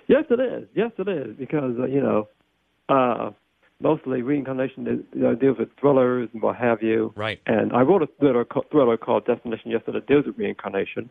Yes, 0.08 0.24
it 0.28 0.40
is. 0.40 0.68
Yes, 0.74 0.90
it 0.98 1.08
is 1.08 1.36
because 1.38 1.74
uh, 1.78 1.86
you 1.86 2.02
know, 2.02 2.28
uh, 2.90 3.30
mostly 3.80 4.22
reincarnation 4.22 5.04
you 5.12 5.20
know, 5.20 5.34
deals 5.34 5.58
with 5.58 5.68
thrillers 5.78 6.28
and 6.32 6.42
what 6.42 6.56
have 6.56 6.82
you. 6.82 7.12
Right. 7.16 7.40
And 7.46 7.72
I 7.72 7.80
wrote 7.80 8.02
a 8.02 8.08
thriller, 8.18 8.46
thriller 8.70 8.96
called 8.96 9.26
Destination 9.26 9.70
Yesterday 9.70 9.98
that 9.98 10.06
deals 10.06 10.26
with 10.26 10.38
reincarnation. 10.38 11.10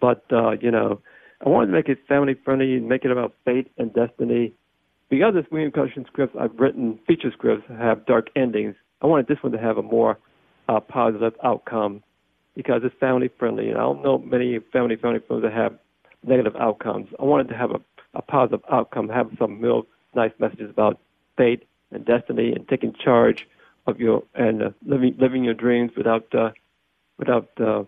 But, 0.00 0.24
uh, 0.32 0.52
you 0.60 0.70
know, 0.70 1.00
I 1.44 1.48
wanted 1.48 1.66
to 1.66 1.72
make 1.72 1.88
it 1.88 1.98
family 2.08 2.34
friendly 2.44 2.74
and 2.74 2.88
make 2.88 3.04
it 3.04 3.10
about 3.10 3.34
fate 3.44 3.70
and 3.78 3.92
destiny. 3.92 4.52
The 5.10 5.22
other 5.22 5.46
reincarnation 5.50 6.04
scripts 6.06 6.36
I've 6.38 6.58
written, 6.58 6.98
feature 7.06 7.30
scripts, 7.32 7.64
have 7.68 8.06
dark 8.06 8.28
endings. 8.36 8.74
I 9.02 9.06
wanted 9.06 9.28
this 9.28 9.38
one 9.42 9.52
to 9.52 9.58
have 9.58 9.78
a 9.78 9.82
more 9.82 10.18
uh, 10.68 10.80
positive 10.80 11.34
outcome 11.42 12.02
because 12.56 12.82
it's 12.84 12.94
family 12.98 13.30
friendly. 13.38 13.68
And 13.68 13.78
I 13.78 13.82
don't 13.82 14.02
know 14.02 14.18
many 14.18 14.58
family 14.72 14.96
friendly 14.96 15.20
films 15.26 15.42
that 15.44 15.52
have 15.52 15.78
negative 16.24 16.56
outcomes. 16.56 17.08
I 17.20 17.24
wanted 17.24 17.48
to 17.48 17.56
have 17.56 17.70
a, 17.70 17.80
a 18.14 18.22
positive 18.22 18.60
outcome, 18.70 19.08
have 19.08 19.30
some 19.38 19.60
real 19.60 19.86
nice 20.14 20.32
messages 20.38 20.70
about 20.70 20.98
fate 21.36 21.67
and 21.90 22.04
destiny 22.04 22.52
and 22.52 22.66
taking 22.68 22.92
charge 22.92 23.46
of 23.86 24.00
your 24.00 24.22
and 24.34 24.62
uh, 24.62 24.70
living 24.84 25.16
living 25.18 25.44
your 25.44 25.54
dreams 25.54 25.92
without 25.96 26.32
uh, 26.34 26.50
without 27.18 27.48
uh, 27.60 27.84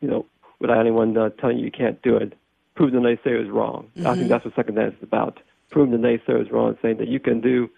you 0.00 0.08
know 0.08 0.26
without 0.60 0.78
anyone 0.78 1.16
uh, 1.16 1.30
telling 1.30 1.58
you 1.58 1.64
you 1.64 1.70
can't 1.70 2.00
do 2.02 2.16
it. 2.16 2.34
Proving 2.74 3.02
the 3.02 3.08
naysayers 3.08 3.50
wrong. 3.50 3.90
I 4.04 4.14
think 4.14 4.28
that's 4.28 4.44
what 4.44 4.54
Second 4.54 4.74
Dance 4.74 4.94
is 4.98 5.02
about. 5.02 5.40
Proving 5.70 5.98
the 5.98 6.08
naysayers 6.08 6.52
wrong, 6.52 6.68
and 6.68 6.78
saying 6.82 6.98
that 6.98 7.08
you 7.08 7.18
can 7.18 7.40
do 7.40 7.70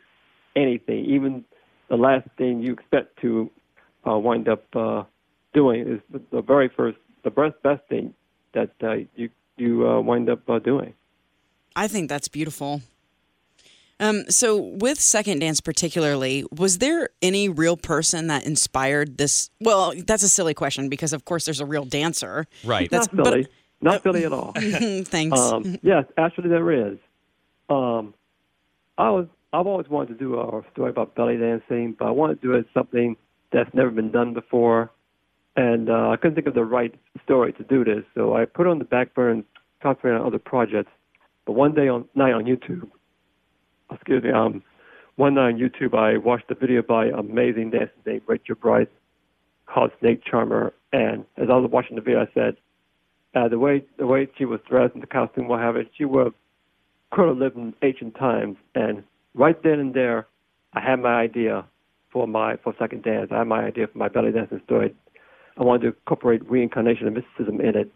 anything, 0.56 1.04
even 1.04 1.44
the 1.88 1.96
last 1.96 2.28
thing 2.36 2.62
you 2.62 2.72
expect 2.72 3.18
to 3.20 3.50
uh, 4.08 4.18
wind 4.18 4.48
up 4.48 4.64
uh, 4.74 5.04
doing 5.54 5.80
is 5.86 6.00
the, 6.10 6.20
the 6.30 6.42
very 6.42 6.68
first, 6.68 6.98
the 7.24 7.30
best 7.30 7.54
best 7.62 7.82
thing 7.88 8.14
that 8.54 8.72
uh, 8.82 8.94
you 9.14 9.30
you 9.56 9.88
uh, 9.88 10.00
wind 10.00 10.28
up 10.28 10.48
uh, 10.48 10.58
doing. 10.58 10.94
I 11.74 11.88
think 11.88 12.08
that's 12.08 12.28
beautiful. 12.28 12.82
Um, 14.00 14.24
so, 14.30 14.56
with 14.56 15.00
Second 15.00 15.40
Dance 15.40 15.60
particularly, 15.60 16.44
was 16.56 16.78
there 16.78 17.08
any 17.20 17.48
real 17.48 17.76
person 17.76 18.28
that 18.28 18.46
inspired 18.46 19.18
this? 19.18 19.50
Well, 19.60 19.92
that's 20.06 20.22
a 20.22 20.28
silly 20.28 20.54
question 20.54 20.88
because, 20.88 21.12
of 21.12 21.24
course, 21.24 21.44
there's 21.44 21.60
a 21.60 21.66
real 21.66 21.84
dancer. 21.84 22.46
Right. 22.64 22.88
That's 22.90 23.12
Not 23.12 23.26
silly. 23.26 23.42
but- 23.42 23.50
Not 23.80 24.02
silly 24.02 24.24
at 24.24 24.32
all. 24.32 24.52
Thanks. 24.56 25.38
Um, 25.38 25.78
yes, 25.82 26.04
actually 26.16 26.48
there 26.48 26.70
is. 26.92 26.98
Um, 27.68 28.14
I 28.96 29.10
was 29.10 29.26
I've 29.52 29.66
always 29.66 29.88
wanted 29.88 30.18
to 30.18 30.18
do 30.18 30.38
a 30.38 30.62
story 30.72 30.90
about 30.90 31.14
belly 31.14 31.36
dancing, 31.36 31.94
but 31.98 32.06
I 32.06 32.10
wanted 32.10 32.40
to 32.42 32.48
do 32.48 32.54
it 32.54 32.66
something 32.74 33.16
that's 33.52 33.72
never 33.72 33.90
been 33.90 34.10
done 34.10 34.34
before, 34.34 34.90
and 35.56 35.88
uh, 35.88 36.10
I 36.10 36.16
couldn't 36.16 36.34
think 36.34 36.46
of 36.48 36.54
the 36.54 36.64
right 36.64 36.94
story 37.24 37.52
to 37.54 37.62
do 37.64 37.82
this, 37.84 38.04
so 38.14 38.34
I 38.36 38.44
put 38.44 38.66
it 38.66 38.70
on 38.70 38.78
the 38.78 38.84
back 38.84 39.14
burner 39.14 39.30
and 39.30 39.44
concentrated 39.82 40.20
on 40.20 40.26
other 40.26 40.38
projects. 40.38 40.90
But 41.46 41.52
one 41.52 41.72
day 41.74 41.88
on 41.88 42.04
night 42.14 42.32
on 42.34 42.44
YouTube, 42.44 42.90
excuse 43.90 44.22
me, 44.22 44.30
um, 44.30 44.62
one 45.16 45.34
night 45.34 45.54
on 45.54 45.58
YouTube 45.58 45.94
I 45.94 46.16
watched 46.18 46.50
a 46.50 46.54
video 46.54 46.82
by 46.82 47.06
amazing 47.06 47.70
dancer 47.70 47.92
named 48.06 48.22
Rachel 48.26 48.54
Brice 48.54 48.86
called 49.66 49.90
Snake 50.00 50.22
Charmer, 50.24 50.72
and 50.92 51.24
as 51.36 51.48
I 51.50 51.56
was 51.56 51.70
watching 51.70 51.96
the 51.96 52.02
video, 52.02 52.22
I 52.22 52.28
said, 52.32 52.56
uh, 53.34 53.48
the 53.48 53.58
way 53.58 53.84
the 53.98 54.06
way 54.06 54.28
she 54.36 54.44
was 54.44 54.60
dressed 54.68 54.94
and 54.94 55.02
the 55.02 55.06
costume, 55.06 55.48
what 55.48 55.60
have 55.60 55.76
you, 55.76 55.86
she 55.96 56.04
would 56.04 56.32
could 57.10 57.28
have 57.28 57.38
lived 57.38 57.56
in 57.56 57.74
ancient 57.82 58.14
times. 58.16 58.56
And 58.74 59.02
right 59.34 59.60
then 59.62 59.78
and 59.78 59.94
there, 59.94 60.26
I 60.74 60.80
had 60.80 61.00
my 61.00 61.14
idea 61.14 61.64
for 62.10 62.26
my 62.26 62.56
for 62.56 62.74
second 62.78 63.02
dance. 63.02 63.28
I 63.30 63.38
had 63.38 63.46
my 63.46 63.64
idea 63.64 63.86
for 63.86 63.98
my 63.98 64.08
belly 64.08 64.32
dancing 64.32 64.60
story. 64.64 64.94
I 65.56 65.64
wanted 65.64 65.82
to 65.82 65.88
incorporate 65.88 66.48
reincarnation 66.48 67.06
and 67.06 67.16
mysticism 67.16 67.60
in 67.60 67.76
it 67.76 67.92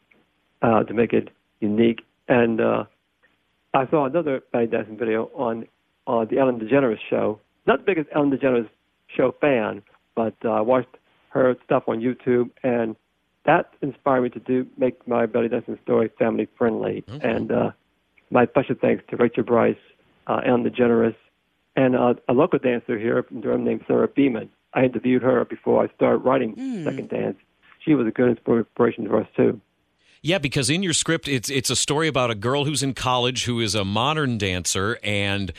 uh, 0.62 0.82
to 0.84 0.94
make 0.94 1.12
it 1.12 1.30
unique. 1.60 2.00
And 2.28 2.60
uh, 2.60 2.84
I 3.74 3.86
saw 3.88 4.06
another 4.06 4.42
belly 4.52 4.66
dancing 4.66 4.98
video 4.98 5.30
on 5.34 5.66
on 6.06 6.28
the 6.28 6.38
Ellen 6.38 6.58
DeGeneres 6.58 6.98
show. 7.08 7.40
Not 7.66 7.78
the 7.78 7.84
biggest 7.84 8.08
Ellen 8.14 8.30
DeGeneres 8.30 8.68
show 9.08 9.34
fan, 9.40 9.82
but 10.14 10.34
uh, 10.44 10.50
I 10.50 10.60
watched 10.60 10.96
her 11.30 11.56
stuff 11.64 11.84
on 11.86 12.00
YouTube 12.00 12.50
and 12.62 12.96
that 13.44 13.72
inspired 13.82 14.22
me 14.22 14.30
to 14.30 14.38
do 14.38 14.66
make 14.76 15.06
my 15.06 15.26
belly 15.26 15.48
dancing 15.48 15.78
story 15.82 16.10
family 16.18 16.48
friendly. 16.56 17.04
And 17.22 17.50
uh, 17.50 17.70
my 18.30 18.46
special 18.46 18.76
thanks 18.80 19.02
to 19.10 19.16
Rachel 19.16 19.42
Brice, 19.42 19.76
uh, 20.26 20.40
Ellen 20.46 20.64
DeGeneres, 20.64 21.16
and 21.76 21.96
uh, 21.96 22.14
a 22.28 22.32
local 22.32 22.58
dancer 22.58 22.98
here 22.98 23.22
from 23.22 23.40
Durham 23.40 23.64
named 23.64 23.82
Sarah 23.86 24.08
Beeman. 24.08 24.50
I 24.74 24.84
interviewed 24.84 25.22
her 25.22 25.44
before 25.44 25.82
I 25.82 25.88
started 25.94 26.18
writing 26.18 26.54
Second 26.84 27.08
Dance. 27.10 27.36
She 27.84 27.94
was 27.94 28.06
a 28.06 28.10
good 28.10 28.30
inspiration 28.30 29.08
for 29.08 29.20
us 29.20 29.28
too. 29.36 29.60
Yeah, 30.22 30.38
because 30.38 30.70
in 30.70 30.84
your 30.84 30.92
script, 30.92 31.26
it's 31.26 31.50
it's 31.50 31.68
a 31.68 31.74
story 31.74 32.06
about 32.06 32.30
a 32.30 32.36
girl 32.36 32.64
who's 32.64 32.82
in 32.82 32.94
college 32.94 33.44
who 33.44 33.58
is 33.58 33.74
a 33.74 33.84
modern 33.84 34.38
dancer 34.38 34.98
and 35.02 35.52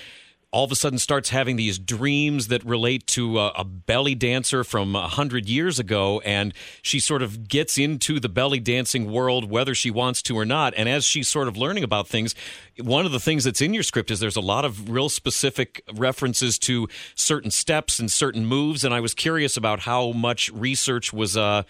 all 0.53 0.63
of 0.63 0.71
a 0.71 0.75
sudden 0.75 0.99
starts 0.99 1.29
having 1.29 1.55
these 1.55 1.79
dreams 1.79 2.47
that 2.49 2.63
relate 2.63 3.07
to 3.07 3.39
a, 3.39 3.47
a 3.57 3.63
belly 3.65 4.13
dancer 4.13 4.63
from 4.63 4.95
a 4.95 5.07
hundred 5.07 5.49
years 5.49 5.79
ago, 5.79 6.21
and 6.23 6.53
she 6.83 6.99
sort 6.99 7.23
of 7.23 7.47
gets 7.47 7.79
into 7.79 8.19
the 8.19 8.29
belly 8.29 8.59
dancing 8.59 9.11
world 9.11 9.49
whether 9.49 9.73
she 9.73 9.89
wants 9.89 10.21
to 10.21 10.37
or 10.37 10.45
not. 10.45 10.71
And 10.77 10.87
as 10.87 11.05
she's 11.05 11.27
sort 11.27 11.47
of 11.47 11.57
learning 11.57 11.83
about 11.83 12.07
things, 12.07 12.35
one 12.79 13.07
of 13.07 13.11
the 13.11 13.19
things 13.19 13.43
that's 13.45 13.61
in 13.61 13.73
your 13.73 13.81
script 13.81 14.11
is 14.11 14.19
there's 14.19 14.35
a 14.35 14.41
lot 14.41 14.63
of 14.63 14.91
real 14.91 15.09
specific 15.09 15.83
references 15.91 16.59
to 16.59 16.87
certain 17.15 17.49
steps 17.49 17.97
and 17.97 18.11
certain 18.11 18.45
moves. 18.45 18.85
And 18.85 18.93
I 18.93 18.99
was 18.99 19.15
curious 19.15 19.57
about 19.57 19.81
how 19.81 20.11
much 20.11 20.51
research 20.53 21.11
was. 21.11 21.35
Uh, 21.35 21.63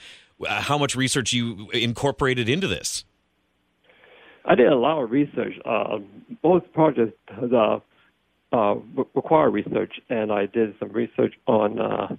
how 0.45 0.77
much 0.77 0.93
research 0.95 1.31
you 1.31 1.69
incorporated 1.71 2.49
into 2.49 2.67
this? 2.67 3.05
I 4.43 4.55
did 4.55 4.67
a 4.67 4.75
lot 4.75 5.01
of 5.01 5.09
research. 5.09 5.53
Uh, 5.63 5.99
most 6.43 6.65
projects 6.73 7.13
uh, 7.31 7.79
uh, 8.53 8.75
re- 8.95 9.05
require 9.15 9.49
research, 9.49 9.99
and 10.09 10.31
I 10.31 10.45
did 10.45 10.75
some 10.79 10.89
research 10.89 11.33
on 11.47 11.79
uh, 11.79 12.15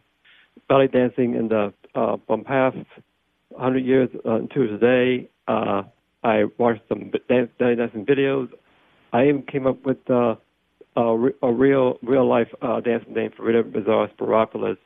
belly 0.68 0.88
dancing 0.88 1.34
in 1.34 1.48
the 1.48 1.72
uh, 1.94 2.16
from 2.26 2.42
past 2.42 2.76
100 3.50 3.78
years 3.78 4.08
uh, 4.24 4.40
to 4.52 4.66
today. 4.66 5.28
Uh, 5.46 5.82
I 6.24 6.44
watched 6.58 6.82
some 6.88 7.12
dance, 7.28 7.50
belly 7.58 7.76
dancing 7.76 8.04
videos. 8.04 8.48
I 9.12 9.28
even 9.28 9.42
came 9.42 9.66
up 9.66 9.84
with 9.86 9.98
uh, 10.10 10.34
a, 10.96 11.16
re- 11.16 11.32
a 11.42 11.52
real 11.52 11.98
real 12.02 12.28
life 12.28 12.48
uh, 12.62 12.80
dancer 12.80 13.10
named 13.10 13.34
Farida 13.36 13.62
Mazar 13.62 14.08
Spyropoulos, 14.16 14.78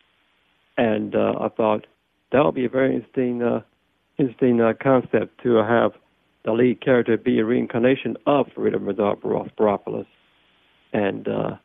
and 0.76 1.14
uh, 1.14 1.34
I 1.40 1.48
thought 1.48 1.86
that 2.32 2.44
would 2.44 2.54
be 2.54 2.66
a 2.66 2.68
very 2.68 2.94
interesting 2.94 3.42
uh, 3.42 3.60
interesting 4.18 4.60
uh, 4.60 4.74
concept 4.82 5.42
to 5.44 5.56
have 5.56 5.92
the 6.44 6.52
lead 6.52 6.82
character 6.82 7.16
be 7.16 7.38
a 7.38 7.44
reincarnation 7.44 8.16
of 8.26 8.46
Farida 8.56 8.76
Spyropoulos. 8.76 10.06
And, 10.92 11.28
uh, 11.28 11.56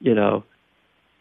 you 0.00 0.14
know, 0.14 0.44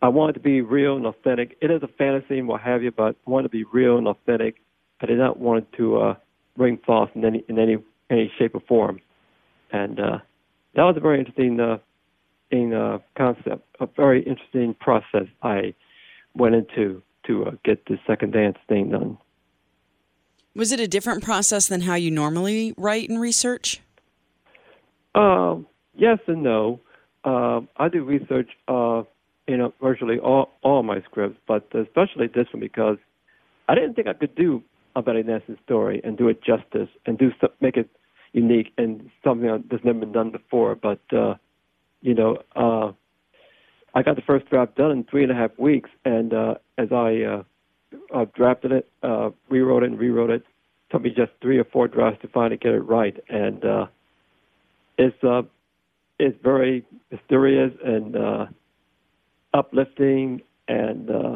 I 0.02 0.08
wanted 0.08 0.34
to 0.34 0.40
be 0.40 0.62
real 0.62 0.96
and 0.96 1.06
authentic. 1.06 1.58
It 1.62 1.72
is 1.72 1.84
a 1.84 1.88
fantasy 1.88 2.40
and 2.40 2.48
what 2.48 2.62
have 2.62 2.84
you, 2.84 2.92
but 2.92 3.16
I 3.28 3.30
wanted 3.30 3.44
to 3.44 3.50
be 3.50 3.66
real 3.66 3.98
and 3.98 4.08
authentic. 4.08 4.56
I 5.02 5.06
did 5.06 5.18
not 5.18 5.40
want 5.40 5.60
it 5.64 5.78
to 5.78 5.98
uh, 5.98 6.16
ring 6.58 6.80
false 6.86 7.10
in 7.16 7.26
any 7.26 7.44
in 7.48 7.60
any 7.60 7.78
any 8.10 8.32
shape 8.38 8.56
or 8.56 8.62
form. 8.62 9.00
And 9.72 10.00
uh, 10.00 10.20
that 10.76 10.84
was 10.84 10.96
a 10.98 11.00
very 11.00 11.20
interesting 11.20 11.60
uh, 11.60 11.78
in, 12.52 12.74
uh, 12.74 13.00
concept, 13.16 13.64
a 13.80 13.86
very 13.86 14.24
interesting 14.24 14.74
process 14.74 15.28
I 15.44 15.74
went 16.36 16.56
into 16.56 17.02
to 17.28 17.46
uh, 17.46 17.52
get 17.64 17.86
the 17.86 17.98
second 18.08 18.34
dance 18.34 18.58
thing 18.68 18.90
done. 18.90 19.18
Was 20.56 20.72
it 20.72 20.80
a 20.80 20.88
different 20.88 21.24
process 21.24 21.68
than 21.68 21.82
how 21.82 21.96
you 21.96 22.10
normally 22.10 22.74
write 22.78 23.10
and 23.10 23.20
research? 23.20 23.82
Um, 25.16 25.68
yes 25.96 26.20
and 26.28 26.44
no. 26.44 26.80
Uh, 27.24 27.62
I 27.78 27.90
do 27.90 28.04
research 28.04 28.50
uh, 28.68 29.04
in 29.48 29.62
uh, 29.62 29.70
virtually 29.82 30.20
all, 30.20 30.52
all 30.62 30.84
my 30.84 31.02
scripts, 31.02 31.40
but 31.48 31.68
especially 31.74 32.28
this 32.28 32.48
one 32.54 32.60
because 32.60 32.98
I 33.68 33.76
didn't 33.76 33.96
think 33.96 34.08
I 34.08 34.14
could 34.14 34.36
do 34.36 34.64
a 34.96 35.02
belly 35.02 35.24
dancing 35.24 35.58
story 35.66 36.02
and 36.04 36.18
do 36.18 36.28
it 36.30 36.42
justice 36.44 36.90
and 37.06 37.18
do 37.18 37.32
some, 37.40 37.50
make 37.62 37.78
it 37.78 37.90
unique 38.34 38.72
and 38.78 39.10
something 39.24 39.64
that's 39.70 39.84
never 39.84 40.00
been 40.00 40.12
done 40.12 40.32
before. 40.32 40.76
But 40.76 41.02
uh, 41.12 41.36
you 42.02 42.14
know, 42.14 42.38
uh, 42.56 42.92
I 43.94 44.04
got 44.04 44.16
the 44.16 44.22
first 44.22 44.50
draft 44.50 44.76
done 44.76 44.92
in 44.92 45.04
three 45.04 45.24
and 45.24 45.32
a 45.32 45.36
half 45.36 45.52
weeks, 45.58 45.90
and 46.06 46.34
uh, 46.34 46.56
as 46.78 46.92
I 46.92 47.22
uh, 47.22 47.44
uh, 48.14 48.26
drafted 48.36 48.72
it, 48.72 48.90
uh, 49.04 49.32
rewrote 49.50 49.84
it, 49.84 49.92
and 49.92 50.00
rewrote 50.00 50.30
it, 50.30 50.44
took 50.92 51.02
me 51.02 51.10
just 51.10 51.32
three 51.42 51.58
or 51.58 51.66
four 51.66 51.88
drafts 51.88 52.22
to 52.22 52.28
finally 52.28 52.58
get 52.58 52.74
it 52.74 52.80
right, 52.80 53.18
and 53.30 53.66
uh, 53.66 53.86
it's 54.98 55.24
uh, 55.24 55.42
it's 56.20 56.38
very 56.44 56.86
mysterious 57.12 57.72
and 57.84 58.16
uh, 58.16 58.46
uplifting 59.54 60.42
and 60.68 61.10
uh, 61.10 61.36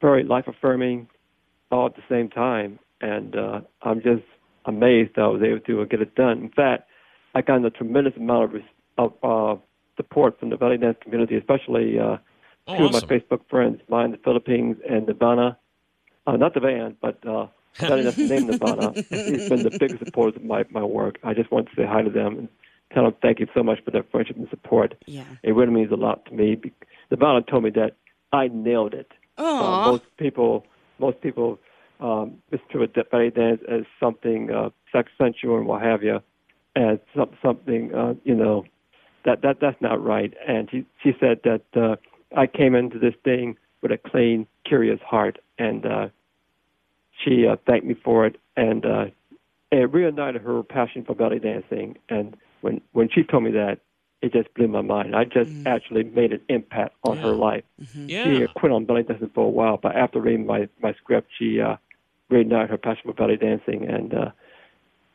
very 0.00 0.24
life 0.24 0.44
affirming 0.48 1.08
all 1.70 1.86
at 1.86 1.94
the 1.96 2.02
same 2.08 2.28
time. 2.28 2.78
And 3.00 3.36
uh, 3.36 3.60
I'm 3.82 4.00
just 4.02 4.24
amazed 4.64 5.12
that 5.16 5.22
I 5.22 5.28
was 5.28 5.42
able 5.42 5.60
to 5.60 5.86
get 5.86 6.00
it 6.02 6.14
done. 6.14 6.38
In 6.38 6.50
fact, 6.50 6.88
I 7.34 7.42
got 7.42 7.64
a 7.64 7.70
tremendous 7.70 8.14
amount 8.16 8.44
of, 8.44 8.52
res- 8.54 8.62
of 8.96 9.12
uh, 9.22 9.60
support 9.96 10.38
from 10.40 10.50
the 10.50 10.56
belly 10.56 10.78
dance 10.78 10.96
community, 11.02 11.36
especially 11.36 11.98
uh, 11.98 12.16
Oh, 12.70 12.76
two 12.76 12.84
awesome. 12.84 12.96
of 12.96 13.08
my 13.10 13.16
Facebook 13.16 13.40
friends, 13.48 13.80
mine 13.88 14.06
in 14.06 14.10
the 14.12 14.18
Philippines 14.18 14.76
and 14.86 15.06
Nirvana. 15.06 15.56
Uh, 16.26 16.36
not 16.36 16.52
the 16.52 16.60
band, 16.60 16.96
but 17.00 17.16
uh, 17.26 17.46
belly 17.80 18.02
dance 18.02 18.18
name 18.18 18.46
Nirvana. 18.48 18.92
He's 19.10 19.40
been 19.48 19.62
the 19.62 19.70
biggest 19.70 20.00
supporters 20.00 20.36
of 20.36 20.44
my, 20.44 20.64
my 20.70 20.84
work. 20.84 21.18
I 21.24 21.32
just 21.32 21.50
want 21.50 21.66
to 21.70 21.74
say 21.74 21.86
hi 21.86 22.02
to 22.02 22.10
them 22.10 22.36
and 22.40 22.48
tell 22.92 23.04
them 23.04 23.14
thank 23.22 23.40
you 23.40 23.46
so 23.54 23.62
much 23.62 23.82
for 23.84 23.90
their 23.90 24.02
friendship 24.04 24.36
and 24.36 24.48
support. 24.50 24.94
Yeah. 25.06 25.24
It 25.42 25.52
really 25.54 25.72
means 25.72 25.92
a 25.92 25.96
lot 25.96 26.24
to 26.26 26.34
me 26.34 26.60
the 27.10 27.16
bottom 27.16 27.44
told 27.44 27.64
me 27.64 27.70
that 27.70 27.96
I 28.32 28.48
nailed 28.48 28.94
it. 28.94 29.12
Uh, 29.36 29.90
most 29.90 30.04
people, 30.18 30.66
most 30.98 31.20
people 31.20 31.58
um, 32.00 32.38
misconstrue 32.50 33.04
belly 33.10 33.30
dance 33.30 33.60
as 33.68 33.82
something 34.00 34.50
uh, 34.50 34.70
sex 34.92 35.10
sensual 35.18 35.58
and 35.58 35.66
what 35.66 35.82
have 35.82 36.02
you, 36.02 36.20
as 36.76 36.98
some, 37.16 37.30
something 37.42 37.94
uh, 37.94 38.14
you 38.24 38.34
know 38.34 38.64
that 39.24 39.42
that 39.42 39.58
that's 39.60 39.80
not 39.80 40.02
right. 40.02 40.34
And 40.46 40.68
she 40.70 40.84
she 41.02 41.12
said 41.18 41.40
that 41.44 41.62
uh, 41.74 41.96
I 42.36 42.46
came 42.46 42.74
into 42.74 42.98
this 42.98 43.14
thing 43.24 43.56
with 43.80 43.92
a 43.92 43.98
clean, 43.98 44.46
curious 44.64 45.00
heart, 45.00 45.38
and 45.58 45.86
uh, 45.86 46.08
she 47.24 47.46
uh, 47.46 47.56
thanked 47.66 47.86
me 47.86 47.94
for 47.94 48.26
it, 48.26 48.36
and 48.56 48.84
uh, 48.84 49.04
it 49.70 49.90
reignited 49.92 50.42
her 50.42 50.62
passion 50.62 51.04
for 51.04 51.14
belly 51.14 51.38
dancing. 51.38 51.96
And 52.08 52.36
when 52.60 52.80
when 52.92 53.08
she 53.08 53.22
told 53.22 53.44
me 53.44 53.50
that, 53.52 53.80
it 54.20 54.32
just 54.32 54.52
blew 54.54 54.68
my 54.68 54.82
mind. 54.82 55.14
I 55.14 55.24
just 55.24 55.50
actually 55.66 56.04
made 56.04 56.32
an 56.32 56.40
impact 56.48 56.94
on 57.04 57.18
her 57.18 57.34
life. 57.34 57.64
Yeah. 57.94 58.24
She 58.24 58.46
quit 58.56 58.72
on 58.72 58.84
belly 58.84 59.04
dancing 59.04 59.30
for 59.34 59.46
a 59.46 59.50
while, 59.50 59.78
but 59.80 59.94
after 59.94 60.20
reading 60.20 60.46
my 60.46 60.68
my 60.80 60.94
script, 60.94 61.30
she 61.38 61.60
uh, 61.60 61.76
reignited 62.30 62.70
her 62.70 62.78
passion 62.78 63.02
for 63.04 63.12
belly 63.12 63.36
dancing, 63.36 63.86
and 63.88 64.14
uh, 64.14 64.30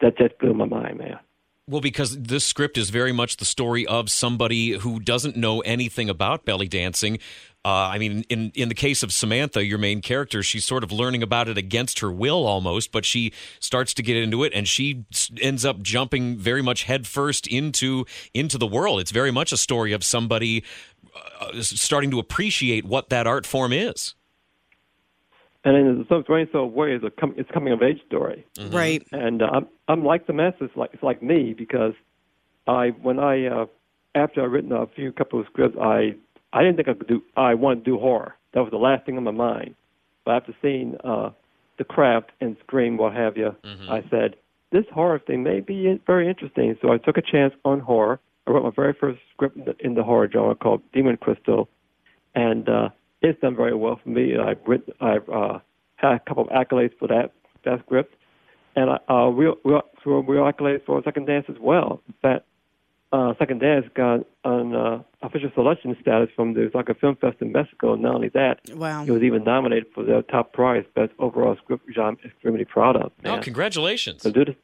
that 0.01 0.17
just 0.17 0.37
blew 0.39 0.53
my 0.53 0.65
mind, 0.65 0.99
man. 0.99 1.19
Well, 1.65 1.79
because 1.79 2.21
this 2.21 2.45
script 2.45 2.77
is 2.77 2.89
very 2.89 3.13
much 3.13 3.37
the 3.37 3.45
story 3.45 3.87
of 3.87 4.09
somebody 4.09 4.71
who 4.71 4.99
doesn't 4.99 5.37
know 5.37 5.61
anything 5.61 6.09
about 6.09 6.43
belly 6.43 6.67
dancing. 6.67 7.19
Uh, 7.65 7.91
I 7.93 7.97
mean, 7.97 8.25
in 8.27 8.51
in 8.55 8.67
the 8.67 8.75
case 8.75 9.03
of 9.03 9.13
Samantha, 9.13 9.63
your 9.63 9.77
main 9.77 10.01
character, 10.01 10.43
she's 10.43 10.65
sort 10.65 10.83
of 10.83 10.91
learning 10.91 11.23
about 11.23 11.47
it 11.47 11.57
against 11.57 11.99
her 11.99 12.11
will 12.11 12.45
almost, 12.45 12.91
but 12.91 13.05
she 13.05 13.31
starts 13.61 13.93
to 13.93 14.03
get 14.03 14.17
into 14.17 14.43
it, 14.43 14.51
and 14.53 14.67
she 14.67 15.05
ends 15.41 15.63
up 15.63 15.81
jumping 15.81 16.37
very 16.37 16.61
much 16.61 16.83
headfirst 16.83 17.47
into 17.47 18.05
into 18.33 18.57
the 18.57 18.67
world. 18.67 18.99
It's 18.99 19.11
very 19.11 19.31
much 19.31 19.53
a 19.53 19.57
story 19.57 19.93
of 19.93 20.03
somebody 20.03 20.65
uh, 21.39 21.61
starting 21.61 22.11
to 22.11 22.19
appreciate 22.19 22.83
what 22.83 23.09
that 23.09 23.27
art 23.27 23.45
form 23.45 23.71
is. 23.71 24.13
And 25.63 25.77
in 25.77 26.05
some 26.09 26.23
strange 26.23 26.51
sort 26.51 26.67
of 26.67 26.73
way, 26.73 26.91
it's 26.91 27.05
a 27.05 27.11
com- 27.11 27.35
it's 27.37 27.49
coming 27.51 27.71
of 27.71 27.81
age 27.81 28.01
story. 28.07 28.45
Right. 28.59 29.07
and 29.13 29.41
uh, 29.41 29.49
I'm 29.53 29.67
I'm 29.87 30.03
like 30.03 30.27
the 30.27 30.33
masses, 30.33 30.69
like 30.75 30.89
it's 30.93 31.03
like 31.03 31.23
me 31.23 31.53
because 31.57 31.93
I 32.67 32.89
when 32.89 33.19
I 33.19 33.45
uh, 33.45 33.65
after 34.15 34.41
I 34.41 34.45
written 34.45 34.73
a 34.73 34.85
few 34.87 35.13
couple 35.13 35.39
of 35.39 35.45
scripts, 35.45 35.77
I 35.79 36.15
I 36.53 36.61
didn't 36.61 36.77
think 36.77 36.87
I 36.87 36.93
could 36.93 37.07
do 37.07 37.21
I 37.35 37.55
wanted 37.55 37.83
to 37.83 37.91
do 37.91 37.99
horror. 37.99 38.35
That 38.53 38.61
was 38.61 38.71
the 38.71 38.77
last 38.77 39.05
thing 39.05 39.17
on 39.17 39.23
my 39.23 39.31
mind. 39.31 39.75
But 40.23 40.35
after 40.35 40.55
seeing 40.61 40.95
uh, 41.03 41.31
the 41.77 41.83
craft 41.83 42.31
and 42.39 42.55
Scream, 42.65 42.97
what 42.97 43.13
have 43.13 43.35
you, 43.35 43.55
I 43.91 44.03
said 44.09 44.35
this 44.71 44.85
horror 44.93 45.19
thing 45.19 45.43
may 45.43 45.59
be 45.59 45.99
very 46.07 46.29
interesting. 46.29 46.75
So 46.81 46.93
I 46.93 46.97
took 46.97 47.17
a 47.17 47.21
chance 47.21 47.53
on 47.65 47.79
horror. 47.79 48.19
I 48.47 48.51
wrote 48.51 48.63
my 48.63 48.71
very 48.75 48.93
first 48.93 49.19
script 49.33 49.57
in 49.57 49.65
the, 49.65 49.75
in 49.79 49.95
the 49.95 50.03
horror 50.03 50.29
genre 50.31 50.55
called 50.55 50.81
Demon 50.93 51.17
Crystal, 51.17 51.69
and 52.35 52.67
uh, 52.69 52.89
it's 53.21 53.39
done 53.41 53.55
very 53.55 53.73
well 53.73 53.99
for 54.03 54.09
me. 54.09 54.37
I've 54.37 54.59
written, 54.67 54.93
I've 54.99 55.27
uh, 55.29 55.59
had 55.95 56.13
a 56.13 56.19
couple 56.19 56.43
of 56.43 56.49
accolades 56.49 56.91
for 56.99 57.07
that 57.07 57.31
that 57.65 57.79
script, 57.85 58.15
and 58.75 58.89
I, 58.89 58.97
uh, 59.09 59.27
real, 59.27 59.55
real, 59.63 59.83
real, 60.05 60.23
real 60.23 60.43
accolades 60.43 60.85
for 60.85 61.01
Second 61.03 61.27
Dance 61.27 61.45
as 61.47 61.55
well. 61.59 62.01
In 62.07 62.13
fact, 62.21 62.45
uh, 63.13 63.33
Second 63.37 63.59
Dance 63.59 63.85
got 63.93 64.21
an 64.43 64.75
uh, 64.75 65.03
official 65.21 65.51
selection 65.53 65.95
status 66.01 66.29
from 66.35 66.55
the 66.55 66.63
Oaxaca 66.65 66.95
Film 66.95 67.15
Fest 67.15 67.37
in 67.41 67.51
Mexico. 67.51 67.93
And 67.93 68.01
not 68.01 68.15
only 68.15 68.29
that, 68.29 68.59
Wow. 68.73 69.05
it 69.05 69.11
was 69.11 69.21
even 69.21 69.43
nominated 69.43 69.85
for 69.93 70.03
the 70.03 70.23
top 70.31 70.51
prize, 70.51 70.83
best 70.95 71.11
overall 71.19 71.55
script, 71.63 71.85
which 71.85 71.97
I'm 71.97 72.17
extremely 72.25 72.65
proud 72.65 72.95
of. 72.95 73.11
Man. 73.21 73.31
Oh, 73.31 73.35
man. 73.35 73.43
congratulations! 73.43 74.23
So 74.23 74.31
to 74.31 74.45
this, 74.45 74.55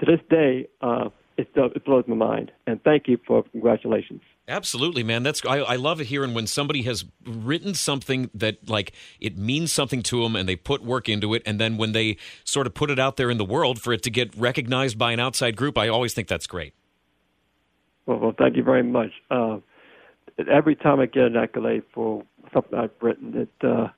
to 0.00 0.06
this 0.06 0.20
day, 0.28 0.66
uh, 0.80 1.10
it, 1.36 1.48
still, 1.52 1.66
it 1.74 1.84
blows 1.84 2.04
my 2.08 2.16
mind. 2.16 2.50
And 2.66 2.82
thank 2.82 3.06
you 3.06 3.18
for 3.26 3.44
congratulations. 3.44 4.20
Absolutely, 4.48 5.04
man. 5.04 5.22
That's 5.22 5.40
I, 5.46 5.58
I 5.58 5.76
love 5.76 6.00
it 6.00 6.08
hearing 6.08 6.34
when 6.34 6.48
somebody 6.48 6.82
has 6.82 7.04
written 7.24 7.74
something 7.74 8.28
that 8.34 8.68
like 8.68 8.92
it 9.20 9.38
means 9.38 9.72
something 9.72 10.02
to 10.02 10.24
them 10.24 10.34
and 10.34 10.48
they 10.48 10.56
put 10.56 10.82
work 10.82 11.08
into 11.08 11.32
it, 11.34 11.42
and 11.46 11.60
then 11.60 11.76
when 11.76 11.92
they 11.92 12.16
sort 12.42 12.66
of 12.66 12.74
put 12.74 12.90
it 12.90 12.98
out 12.98 13.16
there 13.16 13.30
in 13.30 13.38
the 13.38 13.44
world 13.44 13.80
for 13.80 13.92
it 13.92 14.02
to 14.02 14.10
get 14.10 14.34
recognized 14.36 14.98
by 14.98 15.12
an 15.12 15.20
outside 15.20 15.54
group, 15.54 15.78
I 15.78 15.86
always 15.86 16.12
think 16.12 16.26
that's 16.26 16.48
great. 16.48 16.74
Well, 18.06 18.18
well 18.18 18.34
thank 18.36 18.56
you 18.56 18.62
very 18.62 18.82
much. 18.82 19.10
Uh, 19.30 19.58
every 20.50 20.76
time 20.76 21.00
I 21.00 21.06
get 21.06 21.24
an 21.24 21.36
accolade 21.36 21.82
for 21.92 22.24
something 22.52 22.78
I've 22.78 22.90
written, 23.00 23.36
it 23.36 23.66
uh, 23.66 23.88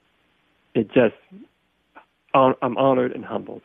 it 0.74 0.88
just 0.92 1.14
I'm 2.34 2.76
honored 2.76 3.12
and 3.12 3.24
humbled. 3.24 3.62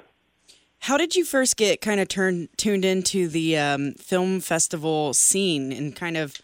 How 0.79 0.97
did 0.97 1.15
you 1.15 1.25
first 1.25 1.57
get 1.57 1.81
kind 1.81 1.99
of 1.99 2.07
turned 2.07 2.49
tuned 2.57 2.85
into 2.85 3.27
the 3.27 3.57
um, 3.57 3.93
film 3.93 4.39
festival 4.39 5.13
scene 5.13 5.71
and 5.71 5.95
kind 5.95 6.15
of 6.17 6.35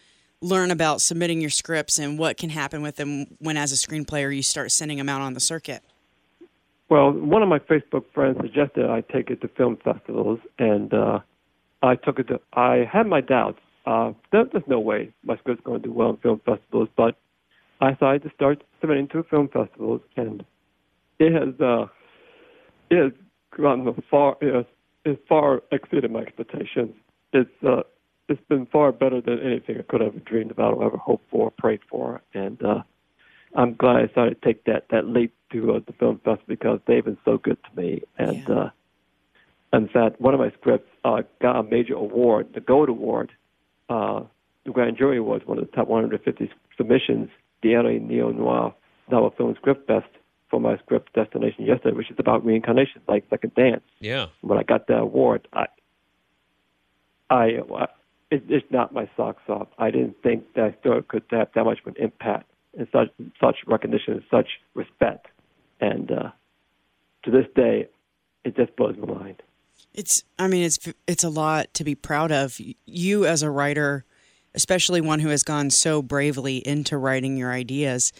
learn 0.42 0.70
about 0.70 1.00
submitting 1.00 1.40
your 1.40 1.50
scripts 1.50 1.98
and 1.98 2.18
what 2.18 2.36
can 2.36 2.50
happen 2.50 2.82
with 2.82 2.96
them 2.96 3.26
when, 3.38 3.56
as 3.56 3.72
a 3.72 3.74
screenplayer, 3.74 4.34
you 4.34 4.42
start 4.42 4.70
sending 4.70 4.98
them 4.98 5.08
out 5.08 5.22
on 5.22 5.32
the 5.32 5.40
circuit? 5.40 5.82
Well, 6.88 7.10
one 7.12 7.42
of 7.42 7.48
my 7.48 7.58
Facebook 7.58 8.04
friends 8.14 8.38
suggested 8.40 8.84
I 8.88 9.00
take 9.00 9.30
it 9.30 9.40
to 9.40 9.48
film 9.48 9.76
festivals, 9.82 10.38
and 10.58 10.92
uh, 10.92 11.20
I 11.82 11.96
took 11.96 12.18
it 12.18 12.28
to. 12.28 12.40
I 12.52 12.88
had 12.90 13.06
my 13.06 13.20
doubts. 13.20 13.58
Uh, 13.86 14.12
there, 14.32 14.44
there's 14.52 14.64
no 14.66 14.80
way 14.80 15.12
my 15.24 15.36
script's 15.36 15.62
going 15.64 15.80
to 15.80 15.88
do 15.88 15.92
well 15.92 16.10
in 16.10 16.16
film 16.16 16.40
festivals, 16.44 16.88
but 16.96 17.16
I 17.80 17.92
decided 17.92 18.22
to 18.24 18.30
start 18.34 18.64
submitting 18.80 19.08
to 19.08 19.22
film 19.24 19.48
festivals, 19.48 20.00
and 20.16 20.44
it 21.18 21.32
has 21.32 21.60
uh, 21.60 21.86
it 22.90 23.02
has 23.02 23.12
gone 23.56 24.02
far. 24.10 24.36
It 24.40 24.54
has, 24.54 24.64
it 25.04 25.24
far 25.28 25.62
exceeded 25.70 26.10
my 26.10 26.20
expectations. 26.20 26.94
It's 27.32 27.50
uh, 27.62 27.82
it's 28.28 28.40
been 28.48 28.66
far 28.66 28.90
better 28.90 29.20
than 29.20 29.40
anything 29.40 29.76
I 29.78 29.82
could 29.82 30.00
have 30.00 30.24
dreamed 30.24 30.50
about 30.50 30.74
or 30.74 30.84
ever 30.86 30.96
hoped 30.96 31.30
for, 31.30 31.52
prayed 31.52 31.80
for, 31.88 32.22
and 32.34 32.60
uh, 32.64 32.82
I'm 33.54 33.74
glad 33.74 33.96
I 33.96 34.06
decided 34.06 34.42
to 34.42 34.46
take 34.46 34.64
that 34.64 34.86
that 34.90 35.06
leap 35.06 35.32
to 35.52 35.74
uh, 35.74 35.80
the 35.86 35.92
film 35.92 36.16
festival 36.24 36.44
because 36.48 36.80
they've 36.86 37.04
been 37.04 37.18
so 37.24 37.38
good 37.38 37.58
to 37.62 37.80
me. 37.80 38.02
And 38.18 38.42
Yeah. 38.48 38.54
uh, 38.54 38.70
in 39.72 39.88
fact, 39.88 40.20
one 40.20 40.34
of 40.34 40.40
my 40.40 40.50
scripts 40.58 40.90
uh, 41.04 41.22
got 41.40 41.56
a 41.56 41.62
major 41.62 41.94
award, 41.94 42.48
the 42.54 42.60
Gold 42.60 42.88
Award. 42.88 43.30
Uh, 43.88 44.22
the 44.64 44.72
grand 44.72 44.96
jury 44.96 45.20
was 45.20 45.42
one 45.44 45.58
of 45.58 45.64
the 45.64 45.76
top 45.76 45.88
150 45.88 46.50
submissions, 46.76 47.30
the 47.62 47.76
LA 47.76 47.98
Neo 48.04 48.30
Noir 48.30 48.74
Novel 49.10 49.32
Film 49.36 49.54
Script 49.56 49.86
Fest 49.86 50.08
for 50.50 50.60
my 50.60 50.76
script 50.78 51.12
Destination 51.12 51.64
Yesterday, 51.64 51.96
which 51.96 52.10
is 52.10 52.16
about 52.18 52.44
reincarnation, 52.44 53.00
like 53.08 53.24
Second 53.30 53.54
Dance. 53.54 53.82
Yeah. 54.00 54.26
When 54.42 54.58
I 54.58 54.62
got 54.62 54.86
that 54.88 54.98
award, 54.98 55.48
I, 55.52 55.66
I, 57.30 57.44
it, 58.30 58.44
it's 58.48 58.66
not 58.70 58.92
my 58.92 59.08
socks 59.16 59.42
off. 59.48 59.68
I 59.78 59.90
didn't 59.90 60.16
think 60.22 60.54
that 60.54 60.78
story 60.80 61.02
could 61.02 61.24
have 61.30 61.48
that 61.54 61.64
much 61.64 61.78
of 61.80 61.94
an 61.94 62.02
impact 62.02 62.50
and 62.78 62.86
such 62.92 63.08
such 63.40 63.56
recognition 63.66 64.14
and 64.14 64.22
such 64.30 64.48
respect. 64.74 65.26
And 65.80 66.10
uh, 66.10 66.30
to 67.24 67.30
this 67.30 67.46
day, 67.54 67.88
it 68.44 68.56
just 68.56 68.76
blows 68.76 68.96
my 68.96 69.12
mind. 69.12 69.42
It's, 69.96 70.22
I 70.38 70.46
mean, 70.48 70.62
it's 70.64 70.78
it's 71.06 71.24
a 71.24 71.28
lot 71.28 71.72
to 71.74 71.84
be 71.84 71.94
proud 71.94 72.30
of. 72.30 72.58
You 72.84 73.26
as 73.26 73.42
a 73.42 73.50
writer, 73.50 74.04
especially 74.54 75.00
one 75.00 75.20
who 75.20 75.28
has 75.30 75.42
gone 75.42 75.70
so 75.70 76.02
bravely 76.02 76.58
into 76.58 76.98
writing 76.98 77.36
your 77.36 77.50
ideas, 77.52 78.12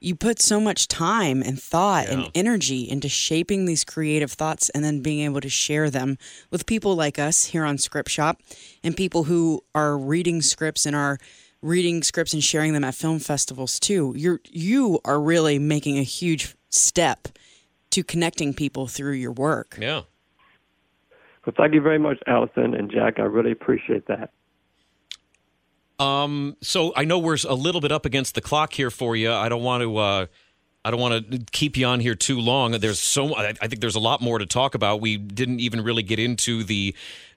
you 0.00 0.14
put 0.16 0.40
so 0.40 0.58
much 0.60 0.88
time 0.88 1.42
and 1.42 1.60
thought 1.62 2.06
Yeah. 2.08 2.14
and 2.14 2.30
energy 2.34 2.88
into 2.88 3.08
shaping 3.08 3.66
these 3.66 3.84
creative 3.84 4.32
thoughts 4.32 4.70
and 4.70 4.82
then 4.82 5.00
being 5.02 5.20
able 5.20 5.40
to 5.42 5.48
share 5.48 5.90
them 5.90 6.16
with 6.50 6.66
people 6.66 6.96
like 6.96 7.18
us 7.18 7.44
here 7.46 7.64
on 7.64 7.78
Script 7.78 8.10
Shop 8.10 8.40
and 8.82 8.96
people 8.96 9.24
who 9.24 9.62
are 9.74 9.96
reading 9.98 10.42
scripts 10.42 10.86
and 10.86 10.96
are 10.96 11.18
reading 11.62 12.02
scripts 12.02 12.32
and 12.32 12.42
sharing 12.42 12.72
them 12.72 12.82
at 12.84 12.94
film 12.94 13.18
festivals 13.18 13.78
too. 13.78 14.14
You're 14.16 14.40
you 14.50 15.00
are 15.04 15.20
really 15.20 15.58
making 15.58 15.98
a 15.98 16.02
huge 16.02 16.54
step 16.70 17.28
to 17.90 18.02
connecting 18.02 18.54
people 18.54 18.86
through 18.86 19.12
your 19.14 19.32
work. 19.32 19.76
Yeah. 19.80 20.02
Well, 21.44 21.54
thank 21.56 21.74
you 21.74 21.80
very 21.80 21.98
much, 21.98 22.18
Allison 22.26 22.74
and 22.74 22.90
Jack. 22.90 23.18
I 23.18 23.22
really 23.22 23.52
appreciate 23.52 24.06
that. 24.08 24.30
Um, 25.98 26.56
so 26.62 26.92
I 26.96 27.04
know 27.04 27.18
we're 27.18 27.36
a 27.46 27.54
little 27.54 27.80
bit 27.80 27.92
up 27.92 28.06
against 28.06 28.34
the 28.34 28.40
clock 28.40 28.72
here 28.72 28.90
for 28.90 29.14
you. 29.16 29.32
I 29.32 29.48
don't 29.48 29.62
want 29.62 29.82
to. 29.82 29.96
Uh, 29.96 30.26
I 30.82 30.90
don't 30.90 31.00
want 31.00 31.30
to 31.30 31.38
keep 31.52 31.76
you 31.76 31.86
on 31.86 32.00
here 32.00 32.14
too 32.14 32.40
long. 32.40 32.72
There's 32.72 32.98
so. 32.98 33.34
I 33.36 33.52
think 33.52 33.80
there's 33.80 33.96
a 33.96 34.00
lot 34.00 34.22
more 34.22 34.38
to 34.38 34.46
talk 34.46 34.74
about. 34.74 35.00
We 35.00 35.18
didn't 35.18 35.60
even 35.60 35.82
really 35.82 36.02
get 36.02 36.18
into 36.18 36.64
the. 36.64 36.94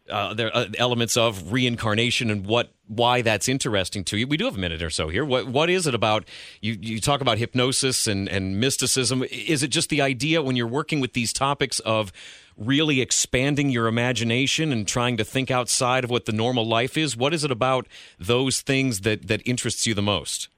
Uh, 0.10 0.34
the 0.34 0.54
uh, 0.54 0.66
elements 0.78 1.16
of 1.16 1.54
reincarnation 1.54 2.30
and 2.30 2.46
what 2.46 2.74
why 2.88 3.22
that's 3.22 3.48
interesting 3.48 4.04
to 4.04 4.18
you. 4.18 4.28
We 4.28 4.36
do 4.36 4.44
have 4.44 4.58
a 4.58 4.60
minute 4.60 4.84
or 4.84 4.89
so 4.89 5.08
here. 5.08 5.24
What 5.24 5.48
what 5.48 5.70
is 5.70 5.88
it 5.88 5.96
about 5.96 6.26
you? 6.60 6.74
You 6.74 7.00
talk 7.00 7.22
about 7.22 7.38
hypnosis 7.38 8.06
and 8.06 8.28
and 8.28 8.60
mysticism. 8.60 9.24
Is 9.32 9.63
it 9.63 9.70
just 9.70 9.89
the 9.89 10.02
idea 10.02 10.42
when 10.42 10.58
you're 10.58 10.68
working 10.68 11.00
with 11.00 11.13
these 11.13 11.32
topics 11.32 11.80
of 11.80 12.12
really 12.58 13.00
expanding 13.00 13.70
your 13.70 13.88
imagination 13.88 14.74
and 14.74 14.86
trying 14.86 15.16
to 15.16 15.24
think 15.24 15.50
outside 15.50 16.04
of 16.04 16.10
what 16.10 16.26
the 16.26 16.34
normal 16.34 16.68
life 16.68 16.98
is? 16.98 17.16
What 17.16 17.34
is 17.34 17.46
it 17.46 17.52
about 17.52 17.88
those 18.20 18.60
things 18.60 19.02
that 19.02 19.30
that 19.30 19.42
interests 19.46 19.88
you 19.88 19.94
the 19.94 20.02
most? 20.02 20.50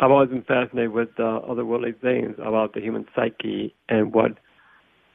I've 0.00 0.10
always 0.10 0.30
been 0.30 0.44
fascinated 0.44 0.92
with 0.92 1.10
uh, 1.18 1.40
otherworldly 1.48 2.00
things 2.00 2.36
about 2.38 2.72
the 2.72 2.80
human 2.80 3.06
psyche 3.14 3.74
and 3.88 4.14
what 4.14 4.38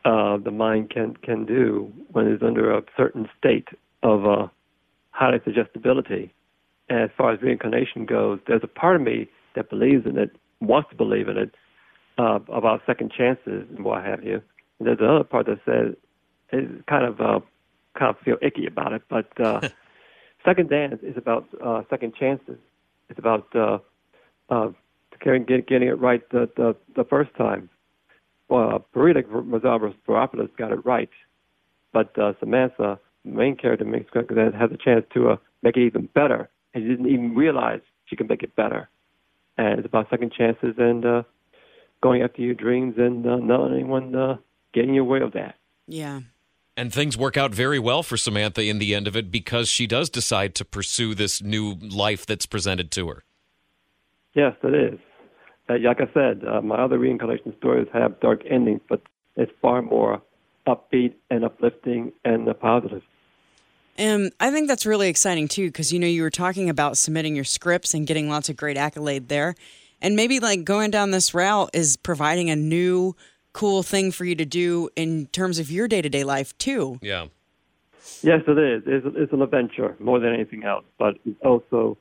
uh, 0.05 0.37
the 0.37 0.51
mind 0.51 0.89
can 0.89 1.15
can 1.17 1.45
do 1.45 1.91
when 2.11 2.27
it's 2.27 2.43
under 2.43 2.75
a 2.75 2.83
certain 2.95 3.27
state 3.37 3.67
of 4.03 4.25
uh, 4.25 4.47
high 5.11 5.39
suggestibility. 5.43 6.33
And 6.89 7.01
as 7.01 7.09
far 7.17 7.31
as 7.33 7.41
reincarnation 7.41 8.05
goes, 8.05 8.39
there's 8.47 8.63
a 8.63 8.67
part 8.67 8.95
of 8.95 9.01
me 9.01 9.27
that 9.55 9.69
believes 9.69 10.05
in 10.05 10.17
it, 10.17 10.31
wants 10.59 10.89
to 10.89 10.95
believe 10.95 11.27
in 11.27 11.37
it 11.37 11.53
uh, 12.17 12.39
about 12.51 12.81
second 12.85 13.11
chances 13.15 13.67
and 13.69 13.83
what 13.83 14.03
have 14.03 14.23
you. 14.23 14.41
And 14.79 14.87
there's 14.87 14.99
another 14.99 15.23
part 15.23 15.45
that 15.47 15.59
says 15.65 15.95
is 16.51 16.69
kind 16.87 17.05
of 17.05 17.21
uh, 17.21 17.39
kind 17.97 18.15
of 18.15 18.17
feel 18.23 18.37
icky 18.41 18.65
about 18.65 18.93
it, 18.93 19.03
but 19.09 19.29
uh, 19.39 19.61
second 20.45 20.69
dance 20.69 20.99
is 21.03 21.17
about 21.17 21.45
uh, 21.63 21.83
second 21.89 22.15
chances. 22.15 22.57
It's 23.09 23.19
about 23.19 23.47
uh, 23.55 23.79
uh, 24.49 24.69
getting 25.23 25.43
getting 25.43 25.87
it 25.87 25.99
right 25.99 26.27
the 26.31 26.49
the, 26.55 26.75
the 26.95 27.03
first 27.03 27.35
time. 27.35 27.69
Well, 28.49 28.85
Perita 28.95 29.23
Mazaros 29.23 29.95
got 30.57 30.71
it 30.71 30.85
right, 30.85 31.09
but 31.93 32.17
uh, 32.17 32.33
Samantha, 32.39 32.99
the 33.23 33.31
main 33.31 33.55
character, 33.55 33.85
makes 33.85 34.11
has 34.13 34.71
a 34.71 34.77
chance 34.83 35.05
to 35.13 35.29
uh, 35.29 35.35
make 35.61 35.77
it 35.77 35.85
even 35.85 36.09
better, 36.15 36.49
and 36.73 36.83
she 36.83 36.89
didn't 36.89 37.07
even 37.07 37.35
realize 37.35 37.81
she 38.05 38.15
can 38.15 38.27
make 38.27 38.41
it 38.41 38.55
better. 38.55 38.89
And 39.57 39.79
it's 39.79 39.85
about 39.85 40.09
second 40.09 40.33
chances 40.33 40.75
and 40.77 41.05
uh, 41.05 41.23
going 42.01 42.23
after 42.23 42.41
your 42.41 42.55
dreams 42.55 42.95
and 42.97 43.25
uh, 43.27 43.35
not 43.35 43.61
letting 43.61 43.79
anyone 43.79 44.15
uh, 44.15 44.37
get 44.73 44.85
in 44.85 44.93
your 44.93 45.03
way 45.03 45.21
of 45.21 45.33
that. 45.33 45.55
Yeah. 45.87 46.21
And 46.75 46.93
things 46.93 47.17
work 47.17 47.35
out 47.35 47.53
very 47.53 47.77
well 47.77 48.03
for 48.03 48.15
Samantha 48.15 48.63
in 48.63 48.79
the 48.79 48.95
end 48.95 49.07
of 49.07 49.15
it 49.15 49.29
because 49.29 49.67
she 49.67 49.85
does 49.85 50.09
decide 50.09 50.55
to 50.55 50.65
pursue 50.65 51.13
this 51.13 51.41
new 51.41 51.73
life 51.75 52.25
that's 52.25 52.45
presented 52.45 52.89
to 52.91 53.09
her. 53.09 53.23
Yes, 54.33 54.55
it 54.63 54.93
is. 54.93 54.99
Uh, 55.69 55.77
like 55.81 56.01
I 56.01 56.11
said, 56.13 56.41
uh, 56.45 56.61
my 56.61 56.75
other 56.75 56.97
reincarnation 56.97 57.55
stories 57.57 57.87
have 57.93 58.19
dark 58.19 58.41
endings, 58.49 58.81
but 58.89 59.01
it's 59.35 59.51
far 59.61 59.81
more 59.81 60.21
upbeat 60.67 61.13
and 61.29 61.45
uplifting 61.45 62.11
and 62.25 62.49
uh, 62.49 62.53
positive. 62.53 63.03
And 63.97 64.31
I 64.39 64.49
think 64.49 64.67
that's 64.67 64.85
really 64.85 65.09
exciting 65.09 65.47
too, 65.47 65.67
because 65.67 65.93
you 65.93 65.99
know 65.99 66.07
you 66.07 66.21
were 66.21 66.29
talking 66.29 66.69
about 66.69 66.97
submitting 66.97 67.35
your 67.35 67.43
scripts 67.43 67.93
and 67.93 68.07
getting 68.07 68.29
lots 68.29 68.49
of 68.49 68.55
great 68.55 68.77
accolade 68.77 69.27
there, 69.27 69.55
and 70.01 70.15
maybe 70.15 70.39
like 70.39 70.63
going 70.63 70.89
down 70.89 71.11
this 71.11 71.33
route 71.33 71.69
is 71.73 71.97
providing 71.97 72.49
a 72.49 72.55
new 72.55 73.15
cool 73.51 73.83
thing 73.83 74.11
for 74.11 74.25
you 74.25 74.35
to 74.35 74.45
do 74.45 74.89
in 74.95 75.27
terms 75.27 75.59
of 75.59 75.69
your 75.69 75.87
day 75.87 76.01
to 76.01 76.09
day 76.09 76.23
life 76.23 76.57
too. 76.57 76.97
Yeah. 77.01 77.27
Yes, 78.21 78.41
it 78.47 78.57
is. 78.57 78.83
It's, 78.85 79.05
it's 79.17 79.33
an 79.33 79.41
adventure 79.41 79.95
more 79.99 80.19
than 80.19 80.33
anything 80.33 80.63
else, 80.63 80.85
but 80.97 81.15
it's 81.25 81.39
also 81.43 81.97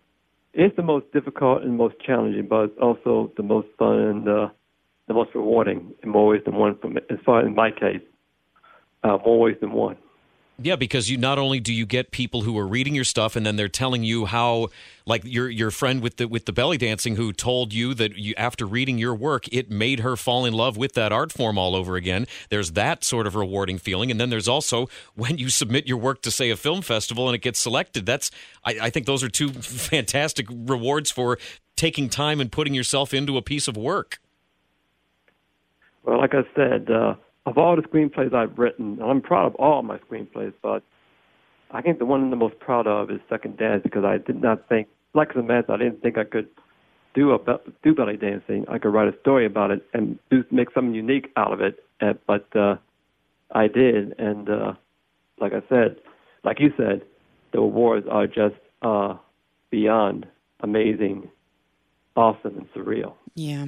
it's 0.52 0.74
the 0.76 0.82
most 0.82 1.10
difficult 1.12 1.62
and 1.62 1.76
most 1.76 1.96
challenging, 2.04 2.46
but 2.48 2.64
it's 2.64 2.78
also 2.80 3.32
the 3.36 3.42
most 3.42 3.68
fun 3.78 3.98
and 3.98 4.28
uh, 4.28 4.48
the 5.06 5.14
most 5.14 5.30
rewarding 5.34 5.94
in 6.02 6.08
more 6.10 6.28
ways 6.28 6.42
than 6.44 6.54
one. 6.54 6.78
From 6.78 6.96
as 6.96 7.18
far 7.24 7.44
in 7.46 7.54
my 7.54 7.70
case, 7.70 8.02
uh, 9.04 9.18
more 9.24 9.40
ways 9.40 9.56
than 9.60 9.72
one. 9.72 9.96
Yeah, 10.60 10.74
because 10.74 11.08
you 11.08 11.18
not 11.18 11.38
only 11.38 11.60
do 11.60 11.72
you 11.72 11.86
get 11.86 12.10
people 12.10 12.42
who 12.42 12.58
are 12.58 12.66
reading 12.66 12.92
your 12.92 13.04
stuff 13.04 13.36
and 13.36 13.46
then 13.46 13.54
they're 13.54 13.68
telling 13.68 14.02
you 14.02 14.26
how, 14.26 14.70
like 15.06 15.22
your 15.24 15.48
your 15.48 15.70
friend 15.70 16.02
with 16.02 16.16
the 16.16 16.26
with 16.26 16.46
the 16.46 16.52
belly 16.52 16.76
dancing 16.76 17.14
who 17.14 17.32
told 17.32 17.72
you 17.72 17.94
that 17.94 18.16
you 18.16 18.34
after 18.36 18.66
reading 18.66 18.98
your 18.98 19.14
work 19.14 19.46
it 19.52 19.70
made 19.70 20.00
her 20.00 20.16
fall 20.16 20.44
in 20.44 20.52
love 20.52 20.76
with 20.76 20.94
that 20.94 21.12
art 21.12 21.30
form 21.30 21.58
all 21.58 21.76
over 21.76 21.94
again. 21.94 22.26
There's 22.48 22.72
that 22.72 23.04
sort 23.04 23.28
of 23.28 23.36
rewarding 23.36 23.78
feeling, 23.78 24.10
and 24.10 24.20
then 24.20 24.30
there's 24.30 24.48
also 24.48 24.88
when 25.14 25.38
you 25.38 25.48
submit 25.48 25.86
your 25.86 25.98
work 25.98 26.22
to 26.22 26.30
say 26.32 26.50
a 26.50 26.56
film 26.56 26.82
festival 26.82 27.28
and 27.28 27.36
it 27.36 27.42
gets 27.42 27.60
selected. 27.60 28.04
That's 28.04 28.32
I, 28.64 28.78
I 28.82 28.90
think 28.90 29.06
those 29.06 29.22
are 29.22 29.28
two 29.28 29.50
fantastic 29.52 30.48
rewards 30.50 31.12
for 31.12 31.38
taking 31.76 32.08
time 32.08 32.40
and 32.40 32.50
putting 32.50 32.74
yourself 32.74 33.14
into 33.14 33.36
a 33.36 33.42
piece 33.42 33.68
of 33.68 33.76
work. 33.76 34.18
Well, 36.02 36.18
like 36.18 36.34
I 36.34 36.42
said. 36.56 36.90
Uh 36.90 37.14
of 37.48 37.58
all 37.58 37.76
the 37.76 37.82
screenplays 37.82 38.34
I've 38.34 38.58
written, 38.58 38.98
I'm 39.02 39.20
proud 39.20 39.46
of 39.46 39.54
all 39.56 39.82
my 39.82 39.98
screenplays, 39.98 40.52
but 40.62 40.82
I 41.70 41.82
think 41.82 41.98
the 41.98 42.06
one 42.06 42.22
I'm 42.22 42.30
the 42.30 42.36
most 42.36 42.58
proud 42.58 42.86
of 42.86 43.10
is 43.10 43.20
Second 43.28 43.58
Dance 43.58 43.82
because 43.82 44.04
I 44.04 44.18
did 44.18 44.40
not 44.40 44.68
think, 44.68 44.88
like 45.14 45.28
the 45.28 45.40
Samantha, 45.40 45.72
I 45.72 45.76
didn't 45.78 46.02
think 46.02 46.18
I 46.18 46.24
could 46.24 46.48
do 47.14 47.32
a 47.32 47.38
do 47.82 47.94
belly 47.94 48.16
dancing. 48.16 48.64
I 48.68 48.78
could 48.78 48.90
write 48.90 49.12
a 49.12 49.18
story 49.20 49.46
about 49.46 49.70
it 49.70 49.84
and 49.92 50.18
do 50.30 50.44
make 50.50 50.68
something 50.72 50.94
unique 50.94 51.30
out 51.36 51.52
of 51.52 51.60
it. 51.60 51.82
And, 52.00 52.18
but 52.26 52.46
uh, 52.54 52.76
I 53.52 53.66
did, 53.66 54.18
and 54.18 54.48
uh, 54.48 54.72
like 55.40 55.52
I 55.52 55.62
said, 55.68 55.96
like 56.44 56.60
you 56.60 56.72
said, 56.76 57.02
the 57.52 57.58
awards 57.58 58.06
are 58.10 58.26
just 58.26 58.56
uh, 58.82 59.16
beyond 59.70 60.26
amazing, 60.60 61.30
awesome, 62.14 62.58
and 62.58 62.72
surreal. 62.72 63.14
Yeah. 63.34 63.66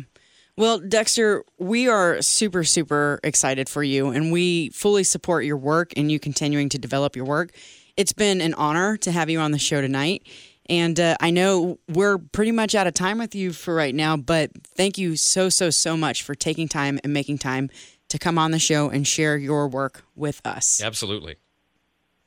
Well, 0.61 0.79
Dexter, 0.79 1.43
we 1.57 1.89
are 1.89 2.21
super, 2.21 2.65
super 2.65 3.19
excited 3.25 3.67
for 3.67 3.83
you, 3.83 4.11
and 4.11 4.31
we 4.31 4.69
fully 4.69 5.05
support 5.05 5.47
your 5.47 5.57
work 5.57 5.95
and 5.97 6.13
you 6.13 6.21
continuing 6.21 6.69
to 6.69 6.79
develop 6.79 7.17
your 7.17 7.25
work. 7.25 7.53
It's 7.97 8.13
been 8.13 8.43
an 8.43 8.53
honor 8.53 8.99
to 8.99 9.11
have 9.11 9.31
you 9.31 9.41
on 9.41 9.53
the 9.53 9.59
show 9.59 9.81
tonight. 9.81 10.27
And 10.69 11.01
uh, 11.01 11.17
I 11.19 11.31
know 11.31 11.79
we're 11.89 12.19
pretty 12.19 12.53
much 12.53 12.75
out 12.75 12.87
of 12.87 12.93
time 12.93 13.17
with 13.17 13.35
you 13.35 13.55
for 13.55 13.75
right 13.75 13.95
now, 13.95 14.19
but 14.19 14.51
thank 14.77 14.99
you 14.99 15.17
so, 15.17 15.49
so, 15.49 15.71
so 15.71 15.97
much 15.97 16.23
for 16.23 16.35
taking 16.35 16.69
time 16.69 17.01
and 17.03 17.15
making 17.15 17.39
time 17.39 17.71
to 18.11 18.19
come 18.19 18.37
on 18.37 18.51
the 18.51 18.59
show 18.59 18.91
and 18.91 19.09
share 19.09 19.39
your 19.39 19.67
work 19.67 20.05
with 20.15 20.43
us. 20.45 20.83
Absolutely. 20.83 21.37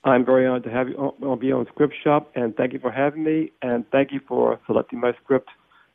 I'm 0.03 0.25
very 0.25 0.47
honored 0.47 0.63
to 0.63 0.71
have 0.71 0.89
you 0.89 0.95
on, 0.95 1.37
be 1.37 1.51
on 1.51 1.67
Script 1.67 1.93
Shop, 2.03 2.31
and 2.33 2.57
thank 2.57 2.73
you 2.73 2.79
for 2.79 2.91
having 2.91 3.23
me, 3.23 3.51
and 3.61 3.87
thank 3.91 4.11
you 4.11 4.21
for 4.27 4.59
selecting 4.65 4.99
my 5.01 5.13
script 5.23 5.49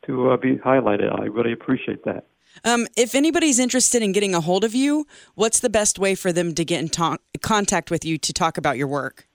to 0.09 0.31
uh, 0.31 0.37
be 0.37 0.55
highlighted. 0.55 1.13
I 1.19 1.25
really 1.25 1.53
appreciate 1.53 2.03
that. 2.05 2.25
Um, 2.65 2.87
if 2.97 3.13
anybody's 3.13 3.59
interested 3.59 4.01
in 4.01 4.11
getting 4.11 4.33
a 4.33 4.41
hold 4.41 4.63
of 4.63 4.73
you, 4.73 5.05
what's 5.35 5.59
the 5.59 5.69
best 5.69 5.99
way 5.99 6.15
for 6.15 6.33
them 6.33 6.55
to 6.55 6.65
get 6.65 6.79
in 6.79 6.89
ta- 6.89 7.17
contact 7.41 7.91
with 7.91 8.03
you 8.03 8.17
to 8.17 8.33
talk 8.33 8.57
about 8.57 8.75
your 8.77 8.87
work? 8.87 9.27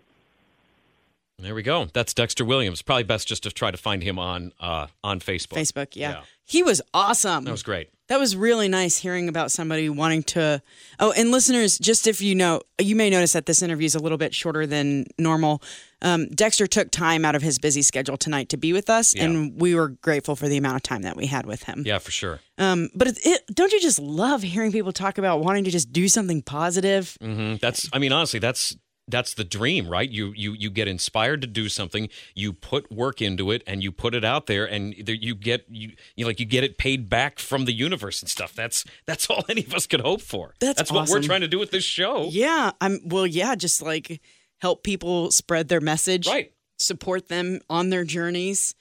There 1.39 1.53
we 1.53 1.61
go. 1.61 1.85
That's 1.93 2.15
Dexter 2.15 2.43
Williams. 2.43 2.81
Probably 2.81 3.03
best 3.03 3.27
just 3.27 3.43
to 3.43 3.51
try 3.51 3.69
to 3.69 3.77
find 3.77 4.01
him 4.01 4.17
on 4.17 4.53
uh, 4.59 4.87
on 5.03 5.19
Facebook. 5.19 5.57
Facebook, 5.57 5.95
yeah. 5.95 6.09
yeah. 6.09 6.21
He 6.45 6.63
was 6.63 6.81
awesome. 6.95 7.43
That 7.43 7.51
was 7.51 7.61
great. 7.61 7.89
That 8.07 8.19
was 8.19 8.35
really 8.35 8.67
nice 8.69 8.97
hearing 8.97 9.29
about 9.29 9.51
somebody 9.51 9.87
wanting 9.87 10.23
to. 10.23 10.63
Oh, 10.99 11.11
and 11.11 11.29
listeners, 11.29 11.77
just 11.77 12.07
if 12.07 12.21
you 12.21 12.33
know, 12.33 12.61
you 12.79 12.95
may 12.95 13.11
notice 13.11 13.33
that 13.33 13.45
this 13.45 13.61
interview 13.61 13.85
is 13.85 13.93
a 13.93 13.99
little 13.99 14.17
bit 14.17 14.33
shorter 14.33 14.65
than 14.65 15.05
normal. 15.19 15.61
Um, 16.01 16.27
Dexter 16.29 16.65
took 16.65 16.89
time 16.89 17.23
out 17.23 17.35
of 17.35 17.43
his 17.43 17.59
busy 17.59 17.83
schedule 17.83 18.17
tonight 18.17 18.49
to 18.49 18.57
be 18.57 18.73
with 18.73 18.89
us, 18.89 19.13
yeah. 19.13 19.25
and 19.25 19.61
we 19.61 19.75
were 19.75 19.89
grateful 19.89 20.35
for 20.35 20.47
the 20.47 20.57
amount 20.57 20.77
of 20.77 20.83
time 20.83 21.03
that 21.03 21.17
we 21.17 21.27
had 21.27 21.45
with 21.45 21.63
him. 21.63 21.83
Yeah, 21.85 21.99
for 21.99 22.11
sure. 22.11 22.39
Um, 22.57 22.89
but 22.95 23.09
it, 23.09 23.19
it, 23.23 23.41
don't 23.53 23.71
you 23.73 23.79
just 23.79 23.99
love 23.99 24.41
hearing 24.41 24.71
people 24.71 24.93
talk 24.93 25.17
about 25.17 25.41
wanting 25.41 25.65
to 25.65 25.71
just 25.71 25.91
do 25.91 26.07
something 26.07 26.41
positive? 26.41 27.17
Mm-hmm. 27.21 27.57
That's, 27.57 27.89
I 27.93 27.99
mean, 27.99 28.11
honestly, 28.11 28.39
that's 28.39 28.75
that's 29.07 29.33
the 29.33 29.43
dream, 29.43 29.87
right? 29.87 30.09
You 30.09 30.33
you 30.35 30.53
you 30.53 30.69
get 30.69 30.87
inspired 30.87 31.41
to 31.41 31.47
do 31.47 31.69
something, 31.69 32.09
you 32.35 32.53
put 32.53 32.91
work 32.91 33.21
into 33.21 33.51
it, 33.51 33.63
and 33.65 33.81
you 33.81 33.91
put 33.91 34.13
it 34.13 34.25
out 34.25 34.47
there, 34.47 34.65
and 34.65 34.93
you 35.07 35.33
get 35.33 35.65
you, 35.69 35.93
you 36.15 36.25
like 36.25 36.39
you 36.39 36.45
get 36.45 36.63
it 36.63 36.77
paid 36.77 37.09
back 37.09 37.39
from 37.39 37.65
the 37.65 37.73
universe 37.73 38.21
and 38.21 38.29
stuff. 38.29 38.53
That's 38.53 38.83
that's 39.05 39.29
all 39.29 39.43
any 39.49 39.63
of 39.63 39.73
us 39.73 39.87
could 39.87 40.01
hope 40.01 40.21
for. 40.21 40.53
That's, 40.59 40.77
that's 40.77 40.91
awesome. 40.91 40.97
what 40.97 41.09
we're 41.09 41.25
trying 41.25 41.41
to 41.41 41.47
do 41.47 41.59
with 41.59 41.71
this 41.71 41.83
show. 41.83 42.27
Yeah, 42.29 42.71
I'm 42.81 42.99
well. 43.05 43.25
Yeah, 43.25 43.55
just 43.55 43.81
like 43.81 44.21
help 44.59 44.83
people 44.83 45.31
spread 45.31 45.69
their 45.69 45.81
message, 45.81 46.27
right? 46.27 46.51
Support 46.77 47.29
them 47.29 47.61
on 47.69 47.89
their 47.89 48.03
journeys. 48.03 48.75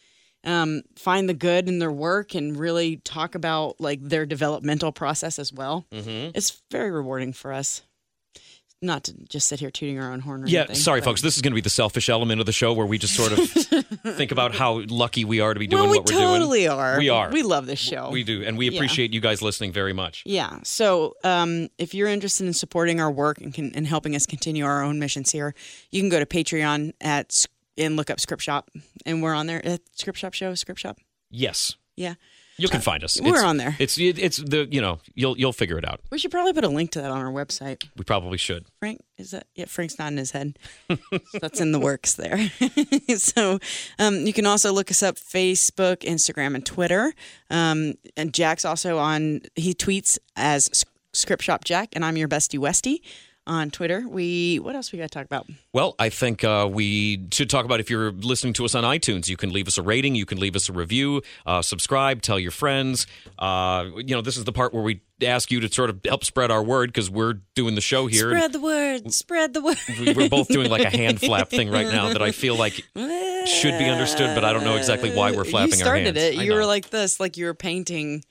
Um, 0.45 0.83
find 0.95 1.29
the 1.29 1.35
good 1.35 1.69
in 1.69 1.81
their 1.81 1.91
work 1.91 2.37
and 2.37 2.57
really 2.57 2.99
talk 2.99 3.35
about 3.35 3.81
like 3.81 4.01
their 4.01 4.25
developmental 4.27 4.93
process 4.93 5.41
as 5.41 5.53
well. 5.53 5.87
Mm-hmm. 5.91 6.31
It's 6.37 6.63
very 6.71 6.93
rewarding 6.93 7.33
for 7.33 7.53
us 7.53 7.83
not 8.83 9.05
to 9.05 9.15
just 9.29 9.49
sit 9.49 9.61
here 9.61 9.71
tooting 9.71 9.99
our 9.99 10.13
own 10.13 10.21
horn. 10.21 10.45
yeah, 10.47 10.61
anything, 10.61 10.77
sorry, 10.77 11.01
folks. 11.01 11.23
This 11.23 11.37
is 11.37 11.43
going 11.43 11.53
to 11.53 11.55
be 11.55 11.61
the 11.61 11.71
selfish 11.71 12.09
element 12.09 12.41
of 12.41 12.47
the 12.47 12.53
show 12.53 12.73
where 12.73 12.87
we 12.87 12.99
just 12.99 13.15
sort 13.15 13.33
of 13.33 13.39
think 14.17 14.33
about 14.33 14.55
how 14.55 14.83
lucky 14.89 15.25
we 15.25 15.41
are 15.41 15.55
to 15.55 15.61
be 15.61 15.67
doing 15.67 15.85
well, 15.85 15.91
we 15.91 15.99
what 15.99 16.07
we're 16.07 16.13
totally 16.13 16.27
doing. 16.27 16.33
We 16.33 16.67
totally 16.67 16.69
are. 16.69 16.99
We 16.99 17.09
are. 17.09 17.31
We 17.31 17.43
love 17.43 17.67
this 17.67 17.79
show. 17.79 18.11
We 18.11 18.23
do, 18.23 18.43
and 18.45 18.59
we 18.59 18.69
appreciate 18.69 19.11
yeah. 19.13 19.15
you 19.15 19.21
guys 19.21 19.41
listening 19.43 19.73
very 19.73 19.93
much. 19.93 20.23
Yeah. 20.27 20.59
So, 20.63 21.15
um, 21.25 21.69
if 21.79 21.95
you're 21.95 22.09
interested 22.09 22.47
in 22.47 22.53
supporting 22.53 23.01
our 23.01 23.11
work 23.11 23.41
and, 23.41 23.53
can, 23.53 23.73
and 23.75 23.87
helping 23.87 24.15
us 24.15 24.27
continue 24.27 24.65
our 24.65 24.83
own 24.83 24.99
missions 24.99 25.31
here, 25.31 25.55
you 25.91 26.01
can 26.01 26.11
go 26.11 26.19
to 26.19 26.27
Patreon 26.27 26.93
at 27.01 27.47
and 27.79 27.97
look 27.97 28.11
up 28.11 28.21
Script 28.21 28.43
Shop, 28.43 28.71
and 29.05 29.23
we're 29.23 29.35
on 29.35 29.47
there 29.47 29.65
at 29.65 29.81
Script 29.95 30.19
Shop 30.19 30.35
Show. 30.35 30.55
Script 30.55 30.81
Shop. 30.81 30.99
Yes. 31.31 31.77
Yeah. 31.97 32.15
You 32.59 32.69
can 32.69 32.81
find 32.81 33.05
us. 33.05 33.21
We're 33.21 33.35
it's, 33.35 33.43
on 33.43 33.57
there. 33.59 33.77
It's 33.79 33.99
it's 33.99 34.39
the 34.39 34.67
you 34.71 34.81
know 34.81 34.99
you'll 35.15 35.37
you'll 35.37 35.53
figure 35.53 35.79
it 35.79 35.87
out. 35.87 36.01
We 36.11 36.19
should 36.19 36.31
probably 36.31 36.53
put 36.53 36.65
a 36.65 36.69
link 36.69 36.91
to 36.93 37.03
that 37.03 37.11
on 37.11 37.19
our 37.19 37.33
website. 37.33 37.85
We 37.97 38.05
probably 38.05 38.39
should. 38.39 38.67
Frank 38.79 39.03
is 39.19 39.33
that 39.33 39.47
yeah? 39.55 39.67
Frank's 39.67 39.99
nodding 39.99 40.19
his 40.19 40.31
head. 40.31 40.59
so 40.89 40.99
that's 41.41 41.61
in 41.61 41.73
the 41.73 41.81
works 41.81 42.15
there. 42.15 42.51
so 43.17 43.59
um, 43.99 44.27
you 44.27 44.33
can 44.33 44.47
also 44.47 44.73
look 44.73 44.91
us 44.91 45.03
up 45.03 45.17
Facebook, 45.17 45.99
Instagram, 45.99 46.55
and 46.55 46.65
Twitter. 46.65 47.13
Um, 47.51 47.95
and 48.17 48.33
Jack's 48.33 48.65
also 48.65 48.99
on. 48.99 49.43
He 49.55 49.75
tweets 49.75 50.19
as 50.37 50.85
Script 51.13 51.43
Shop 51.43 51.65
Jack, 51.65 51.91
and 51.95 52.05
I'm 52.05 52.17
your 52.17 52.29
bestie 52.29 52.59
Westy 52.59 53.03
on 53.47 53.71
Twitter. 53.71 54.05
We 54.09 54.59
what 54.59 54.75
else 54.75 54.93
we 54.93 54.99
got 54.99 55.05
to 55.05 55.09
talk 55.09 55.25
about? 55.25 55.47
Well, 55.73 55.95
I 55.99 56.09
think 56.09 56.45
uh, 56.45 56.69
we 56.71 57.27
should 57.33 57.49
talk 57.49 57.65
about 57.65 57.81
if 57.81 57.91
you're 57.91 58.13
listening 58.13 58.53
to 58.55 58.65
us 58.65 58.75
on 58.75 58.85
iTunes, 58.85 59.29
you 59.29 59.37
can 59.37 59.53
leave 59.53 59.69
us 59.69 59.79
a 59.79 59.83
rating, 59.83 60.15
you 60.15 60.27
can 60.27 60.39
leave 60.39 60.57
us 60.57 60.69
a 60.69 60.73
review, 60.73 61.23
uh, 61.47 61.63
subscribe, 61.63 62.23
tell 62.23 62.39
your 62.39 62.51
friends. 62.51 63.07
Uh, 63.39 63.87
you 63.97 64.15
know, 64.15 64.23
this 64.23 64.37
is 64.37 64.45
the 64.45 64.53
part 64.53 64.75
where 64.75 64.83
we 64.83 65.01
ask 65.23 65.51
you 65.51 65.61
to 65.61 65.73
sort 65.73 65.91
of 65.91 66.01
help 66.05 66.25
spread 66.25 66.51
our 66.51 66.63
word 66.63 66.93
because 66.93 67.09
we're 67.09 67.35
doing 67.55 67.75
the 67.75 67.81
show 67.81 68.07
here. 68.07 68.31
Spread 68.31 68.53
the 68.53 68.61
word. 68.61 69.13
Spread 69.13 69.55
the 69.55 69.63
word. 69.63 69.79
We're 70.17 70.29
both 70.29 70.49
doing 70.49 70.71
like 70.71 70.83
a 70.85 70.91
hand 70.95 71.21
flap 71.21 71.49
thing 71.49 71.71
right 71.71 71.87
now 71.87 72.09
that 72.09 72.23
I 72.23 72.31
feel 72.33 72.57
like 72.57 72.75
should 72.75 73.79
be 73.79 73.89
understood, 73.89 74.35
but 74.35 74.45
I 74.45 74.53
don't 74.53 74.65
know 74.65 74.77
exactly 74.77 75.15
why 75.15 75.33
we're 75.33 75.45
flapping 75.45 75.71
you 75.71 75.77
started 75.77 76.17
our 76.17 76.23
hands. 76.23 76.39
it. 76.39 76.45
You 76.45 76.55
were 76.55 76.67
like 76.67 76.91
this, 76.91 77.21
like 77.21 77.37
you 77.37 77.47
were 77.47 77.55
painting 77.55 78.25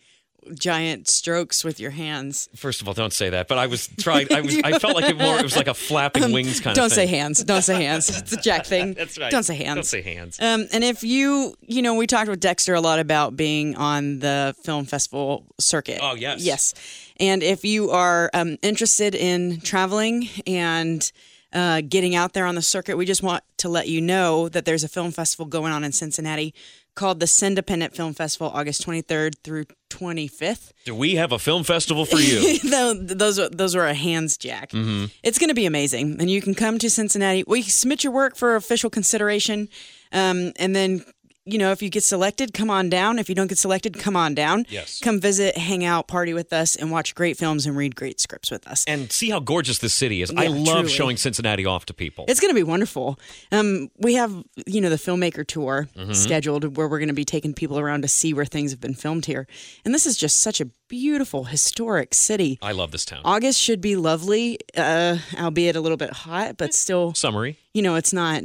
giant 0.53 1.07
strokes 1.07 1.63
with 1.63 1.79
your 1.79 1.91
hands. 1.91 2.49
First 2.55 2.81
of 2.81 2.87
all, 2.87 2.93
don't 2.93 3.13
say 3.13 3.29
that. 3.29 3.47
But 3.47 3.57
I 3.57 3.67
was 3.67 3.87
trying. 3.99 4.31
I 4.31 4.41
was. 4.41 4.57
I 4.63 4.79
felt 4.79 4.95
like 4.95 5.05
it 5.05 5.17
more. 5.17 5.37
It 5.37 5.43
was 5.43 5.55
like 5.55 5.67
a 5.67 5.73
flapping 5.73 6.31
wings 6.31 6.59
kind 6.59 6.77
of 6.77 6.81
Don't 6.81 6.89
say 6.89 7.07
hands. 7.07 7.43
Don't 7.43 7.61
say 7.61 7.83
hands. 7.83 8.09
It's 8.09 8.33
a 8.33 8.37
Jack 8.37 8.65
thing. 8.65 8.93
That's 8.97 9.17
right. 9.17 9.31
Don't 9.31 9.43
say 9.43 9.55
hands. 9.55 9.75
Don't 9.75 9.85
say 9.85 10.01
hands. 10.01 10.39
Um, 10.39 10.67
and 10.71 10.83
if 10.83 11.03
you, 11.03 11.55
you 11.61 11.81
know, 11.81 11.95
we 11.95 12.07
talked 12.07 12.29
with 12.29 12.39
Dexter 12.39 12.73
a 12.73 12.81
lot 12.81 12.99
about 12.99 13.35
being 13.35 13.75
on 13.75 14.19
the 14.19 14.55
film 14.63 14.85
festival 14.85 15.45
circuit. 15.59 15.99
Oh, 16.01 16.15
yes. 16.15 16.43
Yes. 16.43 16.73
And 17.19 17.43
if 17.43 17.63
you 17.63 17.91
are 17.91 18.29
um, 18.33 18.57
interested 18.61 19.15
in 19.15 19.61
traveling 19.61 20.27
and 20.45 21.11
uh, 21.53 21.81
getting 21.87 22.15
out 22.15 22.33
there 22.33 22.45
on 22.45 22.55
the 22.55 22.61
circuit, 22.61 22.97
we 22.97 23.05
just 23.05 23.23
want 23.23 23.43
to 23.57 23.69
let 23.69 23.87
you 23.87 24.01
know 24.01 24.49
that 24.49 24.65
there's 24.65 24.83
a 24.83 24.89
film 24.89 25.11
festival 25.11 25.45
going 25.45 25.71
on 25.71 25.83
in 25.83 25.91
Cincinnati 25.91 26.53
called 26.95 27.19
the 27.19 27.45
Independent 27.45 27.95
Film 27.95 28.13
Festival, 28.13 28.49
August 28.53 28.85
23rd 28.85 29.35
through 29.43 29.65
25th. 29.89 30.71
Do 30.85 30.95
we 30.95 31.15
have 31.15 31.31
a 31.31 31.39
film 31.39 31.63
festival 31.63 32.05
for 32.05 32.17
you? 32.17 32.59
Tho- 32.69 32.93
those 32.93 33.37
are 33.39 33.49
those 33.49 33.75
were 33.75 33.85
a 33.85 33.93
hands 33.93 34.37
jack. 34.37 34.71
Mm-hmm. 34.71 35.05
It's 35.23 35.37
going 35.37 35.49
to 35.49 35.55
be 35.55 35.65
amazing, 35.65 36.17
and 36.19 36.29
you 36.29 36.41
can 36.41 36.55
come 36.55 36.79
to 36.79 36.89
Cincinnati. 36.89 37.43
We 37.47 37.61
submit 37.61 38.03
your 38.03 38.13
work 38.13 38.35
for 38.35 38.55
official 38.55 38.89
consideration, 38.89 39.69
um, 40.11 40.53
and 40.57 40.75
then 40.75 41.05
you 41.45 41.57
know 41.57 41.71
if 41.71 41.81
you 41.81 41.89
get 41.89 42.03
selected, 42.03 42.53
come 42.53 42.69
on 42.69 42.89
down. 42.89 43.19
If 43.19 43.29
you 43.29 43.35
don't 43.35 43.47
get 43.47 43.57
selected, 43.57 43.97
come 43.99 44.15
on 44.15 44.33
down. 44.35 44.65
Yes. 44.69 44.99
come 44.99 45.19
visit, 45.21 45.57
hang 45.57 45.85
out, 45.85 46.07
party 46.07 46.33
with 46.33 46.51
us, 46.53 46.75
and 46.75 46.91
watch 46.91 47.13
great 47.15 47.37
films 47.37 47.65
and 47.65 47.77
read 47.77 47.95
great 47.95 48.19
scripts 48.19 48.49
with 48.51 48.67
us. 48.67 48.83
and 48.87 49.11
see 49.11 49.29
how 49.29 49.39
gorgeous 49.39 49.77
this 49.79 49.93
city 49.93 50.21
is. 50.21 50.31
I 50.35 50.47
love 50.47 50.65
truly. 50.65 50.89
showing 50.89 51.17
Cincinnati 51.17 51.65
off 51.65 51.85
to 51.87 51.93
people. 51.93 52.25
It's 52.27 52.39
going 52.39 52.49
to 52.51 52.55
be 52.55 52.63
wonderful. 52.63 53.19
Um, 53.51 53.89
we 53.97 54.15
have, 54.15 54.33
you 54.65 54.81
know, 54.81 54.89
the 54.89 54.95
filmmaker 54.97 55.45
tour 55.45 55.87
Mm-hmm. 55.95 56.13
scheduled 56.13 56.75
where 56.77 56.87
we're 56.87 56.99
going 56.99 57.07
to 57.09 57.13
be 57.13 57.25
taking 57.25 57.53
people 57.53 57.79
around 57.79 58.01
to 58.01 58.07
see 58.07 58.33
where 58.33 58.45
things 58.45 58.71
have 58.71 58.81
been 58.81 58.93
filmed 58.95 59.25
here. 59.25 59.47
And 59.85 59.93
this 59.93 60.05
is 60.05 60.17
just 60.17 60.39
such 60.39 60.59
a 60.61 60.65
beautiful, 60.87 61.45
historic 61.45 62.13
city. 62.13 62.57
I 62.61 62.71
love 62.71 62.91
this 62.91 63.05
town. 63.05 63.21
August 63.23 63.59
should 63.61 63.81
be 63.81 63.95
lovely, 63.95 64.59
uh, 64.75 65.17
albeit 65.37 65.75
a 65.75 65.81
little 65.81 65.97
bit 65.97 66.11
hot, 66.11 66.57
but 66.57 66.73
still, 66.73 67.13
Summery. 67.13 67.57
you 67.73 67.81
know, 67.81 67.95
it's 67.95 68.13
not 68.13 68.43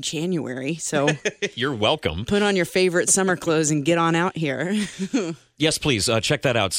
January. 0.00 0.74
So 0.76 1.08
You're 1.54 1.74
welcome. 1.74 2.24
put 2.24 2.42
on 2.42 2.56
your 2.56 2.64
favorite 2.64 3.08
summer 3.08 3.36
clothes 3.36 3.70
and 3.70 3.84
get 3.84 3.98
on 3.98 4.14
out 4.14 4.36
here. 4.36 4.74
Yes, 5.60 5.76
please 5.76 6.08
uh, 6.08 6.20
check 6.20 6.40
that 6.40 6.56
out. 6.56 6.70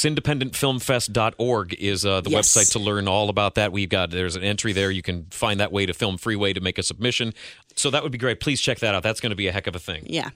Independentfilmfest.org 0.75 1.73
is 1.75 2.03
uh, 2.03 2.21
the 2.21 2.31
Yes. 2.31 2.47
website 2.57 2.71
to 2.71 2.79
learn 2.79 3.07
all 3.07 3.29
about 3.29 3.53
that. 3.53 3.71
We've 3.71 3.87
got 3.89 4.09
there's 4.09 4.35
an 4.35 4.43
entry 4.43 4.73
there. 4.73 4.89
You 4.89 5.03
can 5.03 5.25
find 5.29 5.59
that 5.59 5.71
way 5.71 5.85
to 5.85 5.93
Film 5.93 6.17
Freeway 6.17 6.53
to 6.53 6.61
make 6.61 6.79
a 6.79 6.83
submission. 6.83 7.33
So 7.75 7.91
that 7.91 8.01
would 8.03 8.11
be 8.11 8.17
great. 8.17 8.39
Please 8.39 8.59
check 8.59 8.79
that 8.79 8.95
out. 8.95 9.03
That's 9.03 9.19
going 9.19 9.29
to 9.29 9.35
be 9.35 9.47
a 9.47 9.51
heck 9.51 9.67
of 9.67 9.75
a 9.75 9.79
thing. 9.79 10.05
yeah. 10.07 10.29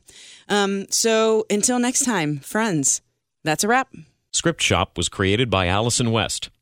Um, 0.47 0.85
so 0.91 1.45
until 1.49 1.79
next 1.79 2.05
time, 2.05 2.37
friends, 2.39 3.01
that's 3.43 3.63
a 3.63 3.67
wrap. 3.67 3.91
Script 4.31 4.61
Shop 4.61 4.95
was 4.95 5.09
created 5.09 5.49
by 5.49 5.65
Allison 5.65 6.11
West, 6.11 6.51